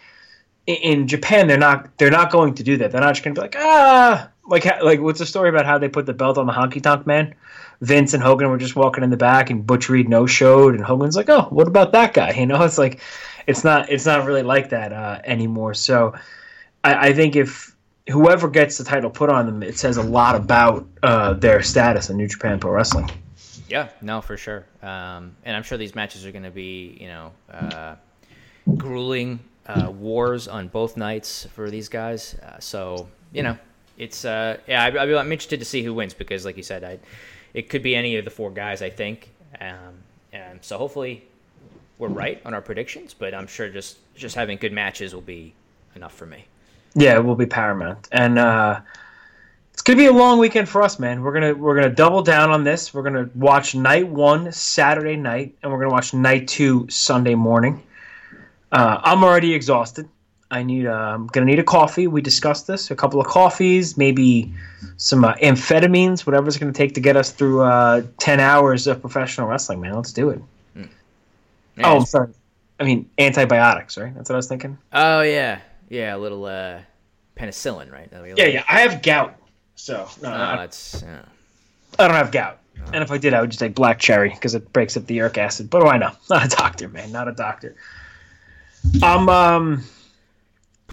in, 0.66 0.76
in 0.76 1.08
Japan, 1.08 1.46
they're 1.46 1.58
not 1.58 1.96
they're 1.98 2.10
not 2.10 2.32
going 2.32 2.54
to 2.54 2.62
do 2.62 2.76
that. 2.78 2.90
They're 2.90 3.00
not 3.00 3.14
just 3.14 3.24
going 3.24 3.34
to 3.34 3.40
be 3.40 3.44
like 3.44 3.56
ah 3.56 4.30
like 4.46 4.64
like 4.82 5.00
what's 5.00 5.18
the 5.18 5.26
story 5.26 5.48
about 5.48 5.66
how 5.66 5.78
they 5.78 5.88
put 5.88 6.06
the 6.06 6.14
belt 6.14 6.38
on 6.38 6.46
the 6.46 6.52
Honky 6.52 6.82
Tonk 6.82 7.06
Man? 7.06 7.34
Vince 7.80 8.12
and 8.12 8.22
Hogan 8.22 8.50
were 8.50 8.58
just 8.58 8.74
walking 8.74 9.04
in 9.04 9.10
the 9.10 9.16
back, 9.16 9.50
and 9.50 9.66
Butch 9.66 9.88
Reed 9.88 10.08
no 10.08 10.26
showed, 10.26 10.74
and 10.74 10.82
Hogan's 10.82 11.16
like, 11.16 11.28
"Oh, 11.28 11.42
what 11.50 11.68
about 11.68 11.92
that 11.92 12.12
guy?" 12.12 12.32
You 12.38 12.46
know, 12.46 12.62
it's 12.64 12.78
like, 12.78 13.00
it's 13.46 13.62
not, 13.62 13.90
it's 13.90 14.06
not 14.06 14.26
really 14.26 14.42
like 14.42 14.70
that 14.70 14.92
uh, 14.92 15.20
anymore. 15.24 15.74
So, 15.74 16.14
I, 16.82 17.08
I 17.08 17.12
think 17.12 17.36
if 17.36 17.74
whoever 18.08 18.48
gets 18.48 18.78
the 18.78 18.84
title 18.84 19.10
put 19.10 19.30
on 19.30 19.46
them, 19.46 19.62
it 19.62 19.78
says 19.78 19.96
a 19.96 20.02
lot 20.02 20.34
about 20.34 20.86
uh, 21.02 21.34
their 21.34 21.62
status 21.62 22.10
in 22.10 22.16
New 22.16 22.26
Japan 22.26 22.58
Pro 22.58 22.72
Wrestling. 22.72 23.10
Yeah, 23.68 23.90
no, 24.00 24.20
for 24.22 24.36
sure. 24.36 24.64
Um, 24.82 25.36
and 25.44 25.54
I'm 25.54 25.62
sure 25.62 25.76
these 25.76 25.94
matches 25.94 26.24
are 26.24 26.32
going 26.32 26.44
to 26.44 26.50
be, 26.50 26.96
you 26.98 27.08
know, 27.08 27.32
uh, 27.52 27.96
grueling 28.76 29.40
uh, 29.66 29.90
wars 29.90 30.48
on 30.48 30.68
both 30.68 30.96
nights 30.96 31.46
for 31.52 31.70
these 31.70 31.88
guys. 31.88 32.34
Uh, 32.34 32.58
so, 32.58 33.08
you 33.32 33.42
know, 33.42 33.58
it's 33.98 34.24
uh, 34.24 34.56
yeah, 34.66 34.84
I, 34.84 35.18
I'm 35.18 35.30
interested 35.30 35.60
to 35.60 35.66
see 35.66 35.82
who 35.82 35.92
wins 35.92 36.14
because, 36.14 36.46
like 36.46 36.56
you 36.56 36.62
said, 36.62 36.82
I, 36.82 36.98
it 37.52 37.68
could 37.68 37.82
be 37.82 37.94
any 37.94 38.16
of 38.16 38.24
the 38.24 38.30
four 38.30 38.50
guys. 38.50 38.80
I 38.80 38.88
think, 38.88 39.30
um, 39.60 39.98
and 40.32 40.64
so 40.64 40.78
hopefully 40.78 41.24
we're 41.98 42.08
right 42.08 42.40
on 42.46 42.54
our 42.54 42.62
predictions. 42.62 43.12
But 43.12 43.34
I'm 43.34 43.46
sure 43.46 43.68
just 43.68 43.98
just 44.14 44.34
having 44.34 44.56
good 44.56 44.72
matches 44.72 45.14
will 45.14 45.20
be 45.20 45.52
enough 45.94 46.14
for 46.14 46.26
me. 46.26 46.46
Yeah, 46.94 47.16
it 47.16 47.24
will 47.24 47.36
be 47.36 47.46
paramount, 47.46 48.08
and 48.10 48.38
uh, 48.38 48.80
it's 49.72 49.82
gonna 49.82 49.96
be 49.98 50.06
a 50.06 50.12
long 50.12 50.38
weekend 50.38 50.68
for 50.68 50.82
us, 50.82 50.98
man. 50.98 51.22
We're 51.22 51.32
gonna 51.32 51.54
we're 51.54 51.74
gonna 51.76 51.94
double 51.94 52.22
down 52.22 52.50
on 52.50 52.64
this. 52.64 52.92
We're 52.92 53.02
gonna 53.02 53.28
watch 53.34 53.74
night 53.74 54.08
one 54.08 54.50
Saturday 54.52 55.16
night, 55.16 55.54
and 55.62 55.70
we're 55.70 55.78
gonna 55.78 55.92
watch 55.92 56.12
night 56.14 56.48
two 56.48 56.86
Sunday 56.88 57.34
morning. 57.34 57.82
Uh, 58.72 59.00
I'm 59.02 59.22
already 59.22 59.54
exhausted. 59.54 60.08
I 60.50 60.62
need 60.62 60.86
uh, 60.86 60.92
I'm 60.92 61.26
gonna 61.28 61.46
need 61.46 61.58
a 61.58 61.64
coffee. 61.64 62.06
We 62.06 62.20
discussed 62.22 62.66
this. 62.66 62.90
A 62.90 62.96
couple 62.96 63.20
of 63.20 63.26
coffees, 63.26 63.96
maybe 63.98 64.52
some 64.96 65.24
uh, 65.24 65.34
amphetamines, 65.34 66.26
whatever 66.26 66.48
it's 66.48 66.56
gonna 66.56 66.72
take 66.72 66.94
to 66.94 67.00
get 67.00 67.16
us 67.16 67.30
through 67.30 67.60
uh, 67.62 68.02
ten 68.18 68.40
hours 68.40 68.86
of 68.86 69.00
professional 69.00 69.46
wrestling. 69.46 69.80
Man, 69.80 69.92
let's 69.94 70.12
do 70.12 70.30
it. 70.30 70.40
Yeah, 70.74 70.84
Oh, 71.84 71.98
I'm 71.98 72.06
sorry. 72.06 72.30
I 72.80 72.84
mean 72.84 73.08
antibiotics, 73.18 73.98
right? 73.98 74.14
That's 74.14 74.30
what 74.30 74.34
I 74.34 74.38
was 74.38 74.48
thinking. 74.48 74.78
oh 74.92 75.20
yeah, 75.20 75.60
yeah, 75.88 76.14
a 76.14 76.18
little 76.18 76.44
uh, 76.44 76.80
penicillin, 77.36 77.90
right? 77.90 78.10
That'll 78.10 78.24
be 78.24 78.30
a 78.30 78.34
Yeah, 78.36 78.52
yeah. 78.52 78.64
I 78.68 78.80
have 78.80 79.02
gout, 79.02 79.34
so 79.74 80.08
no, 80.22 80.30
Oh, 80.30 80.32
I, 80.32 80.56
that's 80.56 81.02
yeah. 81.06 81.22
I 81.98 82.06
don't 82.08 82.16
have 82.16 82.30
gout. 82.30 82.58
And 82.92 83.02
if 83.02 83.10
I 83.10 83.18
did, 83.18 83.34
I 83.34 83.40
would 83.40 83.50
just 83.50 83.60
take 83.60 83.74
black 83.74 83.98
cherry 83.98 84.30
because 84.30 84.54
it 84.54 84.72
breaks 84.72 84.96
up 84.96 85.06
the 85.06 85.14
uric 85.14 85.36
acid. 85.36 85.68
But 85.68 85.82
what 85.82 85.88
do 85.88 85.90
I 85.90 85.98
know? 85.98 86.12
Not 86.30 86.46
a 86.46 86.48
doctor, 86.48 86.88
man. 86.88 87.10
Not 87.12 87.28
a 87.28 87.32
doctor. 87.32 87.74
I'm 89.02 89.28
um, 89.28 89.84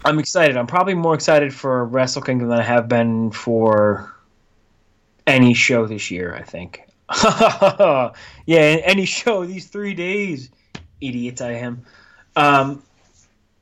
I'm 0.04 0.18
excited. 0.18 0.56
I'm 0.56 0.66
probably 0.66 0.94
more 0.94 1.14
excited 1.14 1.54
for 1.54 1.84
Wrestle 1.84 2.22
Kingdom 2.22 2.48
than 2.48 2.58
I 2.58 2.62
have 2.62 2.88
been 2.88 3.30
for 3.30 4.12
any 5.26 5.54
show 5.54 5.86
this 5.86 6.10
year. 6.10 6.34
I 6.34 6.42
think. 6.42 6.82
yeah, 8.46 8.80
any 8.84 9.04
show 9.04 9.46
these 9.46 9.66
three 9.66 9.94
days, 9.94 10.50
idiot 11.00 11.40
I 11.40 11.52
am. 11.52 11.84
Um, 12.34 12.82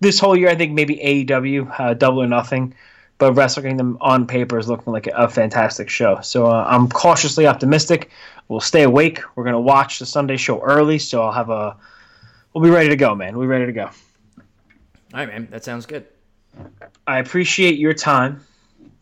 this 0.00 0.18
whole 0.18 0.36
year, 0.36 0.48
I 0.48 0.54
think 0.54 0.72
maybe 0.72 0.96
AEW, 0.96 1.80
uh, 1.80 1.94
Double 1.94 2.22
or 2.22 2.26
Nothing, 2.26 2.74
but 3.18 3.32
Wrestle 3.32 3.62
Kingdom 3.62 3.96
on 4.00 4.26
paper 4.26 4.58
is 4.58 4.68
looking 4.68 4.92
like 4.92 5.06
a, 5.06 5.28
fantastic 5.28 5.88
show. 5.88 6.20
So 6.20 6.46
uh, 6.46 6.64
I'm 6.68 6.88
cautiously 6.88 7.46
optimistic. 7.46 8.10
We'll 8.48 8.60
stay 8.60 8.82
awake. 8.82 9.20
We're 9.36 9.44
gonna 9.44 9.60
watch 9.60 9.98
the 9.98 10.06
Sunday 10.06 10.36
show 10.36 10.60
early, 10.60 10.98
so 10.98 11.22
I'll 11.22 11.32
have 11.32 11.50
a. 11.50 11.76
We'll 12.52 12.62
be 12.62 12.70
ready 12.70 12.90
to 12.90 12.96
go, 12.96 13.14
man. 13.14 13.36
We'll 13.36 13.46
be 13.46 13.48
ready 13.48 13.66
to 13.66 13.72
go. 13.72 13.84
All 13.86 15.20
right, 15.20 15.28
man. 15.28 15.48
That 15.50 15.64
sounds 15.64 15.86
good. 15.86 16.06
I 17.06 17.18
appreciate 17.18 17.78
your 17.78 17.94
time, 17.94 18.44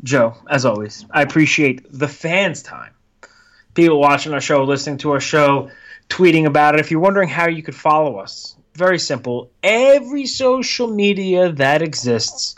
Joe, 0.04 0.36
as 0.48 0.64
always. 0.64 1.04
I 1.10 1.22
appreciate 1.22 1.86
the 1.90 2.08
fans' 2.08 2.62
time. 2.62 2.92
People 3.74 3.98
watching 3.98 4.32
our 4.32 4.40
show, 4.40 4.64
listening 4.64 4.98
to 4.98 5.10
our 5.12 5.20
show, 5.20 5.70
tweeting 6.08 6.46
about 6.46 6.74
it. 6.74 6.80
If 6.80 6.90
you're 6.90 7.00
wondering 7.00 7.28
how 7.28 7.48
you 7.48 7.62
could 7.62 7.74
follow 7.74 8.18
us, 8.18 8.56
very 8.74 8.98
simple. 8.98 9.50
Every 9.62 10.26
social 10.26 10.88
media 10.88 11.52
that 11.52 11.82
exists 11.82 12.56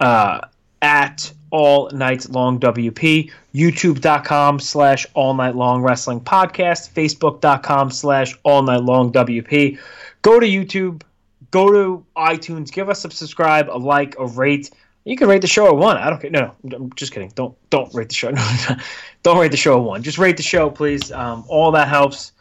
uh, 0.00 0.40
at 0.82 1.32
All 1.50 1.90
Night 1.90 2.28
Long 2.28 2.60
WP, 2.60 3.32
YouTube.com 3.54 4.60
slash 4.60 5.06
All 5.14 5.34
Night 5.34 5.56
Long 5.56 5.82
Wrestling 5.82 6.20
Podcast, 6.20 6.90
Facebook.com 6.92 7.90
slash 7.90 8.36
All 8.42 8.62
Night 8.62 8.82
Long 8.82 9.12
WP. 9.12 9.78
Go 10.22 10.40
to 10.40 10.46
YouTube, 10.46 11.02
go 11.50 11.70
to 11.70 12.04
iTunes, 12.16 12.70
give 12.70 12.88
us 12.88 13.04
a 13.04 13.10
subscribe, 13.10 13.70
a 13.70 13.78
like, 13.78 14.16
a 14.18 14.26
rate. 14.26 14.70
You 15.04 15.16
can 15.16 15.28
rate 15.28 15.40
the 15.40 15.46
show 15.46 15.68
a 15.68 15.74
one. 15.74 15.96
I 15.96 16.10
don't 16.10 16.20
care. 16.20 16.30
No, 16.30 16.52
no, 16.64 16.76
I'm 16.76 16.92
just 16.94 17.12
kidding. 17.12 17.30
Don't 17.36 17.56
don't 17.70 17.94
rate 17.94 18.08
the 18.08 18.14
show. 18.14 18.32
Don't 19.22 19.38
rate 19.38 19.50
the 19.50 19.56
show 19.56 19.74
a 19.74 19.80
one. 19.80 20.02
Just 20.02 20.18
rate 20.18 20.36
the 20.36 20.42
show, 20.42 20.68
please. 20.70 21.10
Um, 21.10 21.44
all 21.48 21.72
that 21.72 21.88
helps. 21.88 22.32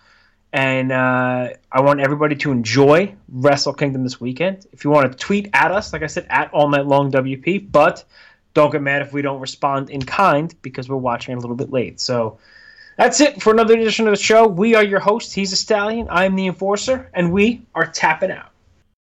And 0.56 0.94
uh, 0.94 1.50
I 1.70 1.82
want 1.82 2.00
everybody 2.00 2.38
to 2.38 2.52
enjoy 2.54 3.14
Wrestle 3.28 3.74
Kingdom 3.74 4.04
this 4.04 4.22
weekend. 4.22 4.66
If 4.72 4.86
you 4.86 4.90
want 4.90 5.12
to 5.12 5.18
tweet 5.18 5.50
at 5.52 5.74
us, 5.74 5.92
like 5.92 6.02
I 6.02 6.08
said, 6.08 6.28
at 6.30 6.50
All 6.54 6.70
Night 6.70 6.86
Long 6.86 7.12
WP, 7.12 7.70
but 7.74 8.06
don't 8.54 8.72
get 8.72 8.82
mad 8.82 9.02
if 9.02 9.12
we 9.12 9.22
don't 9.22 9.42
respond 9.42 9.90
in 9.90 10.02
kind 10.02 10.56
because 10.62 10.88
we're 10.88 10.96
watching 10.96 11.36
a 11.36 11.40
little 11.42 11.58
bit 11.58 11.72
late. 11.72 12.00
So 12.00 12.38
that's 12.98 13.20
it 13.20 13.44
for 13.44 13.52
another 13.52 13.74
edition 13.74 14.08
of 14.08 14.14
the 14.14 14.24
show. 14.24 14.48
We 14.48 14.76
are 14.76 14.84
your 14.84 15.02
hosts. 15.02 15.34
He's 15.34 15.52
a 15.52 15.58
stallion. 15.58 16.08
I'm 16.10 16.38
the 16.38 16.48
enforcer, 16.48 17.12
and 17.14 17.34
we 17.34 17.66
are 17.76 17.88
tapping 17.88 18.32
out. 18.32 18.52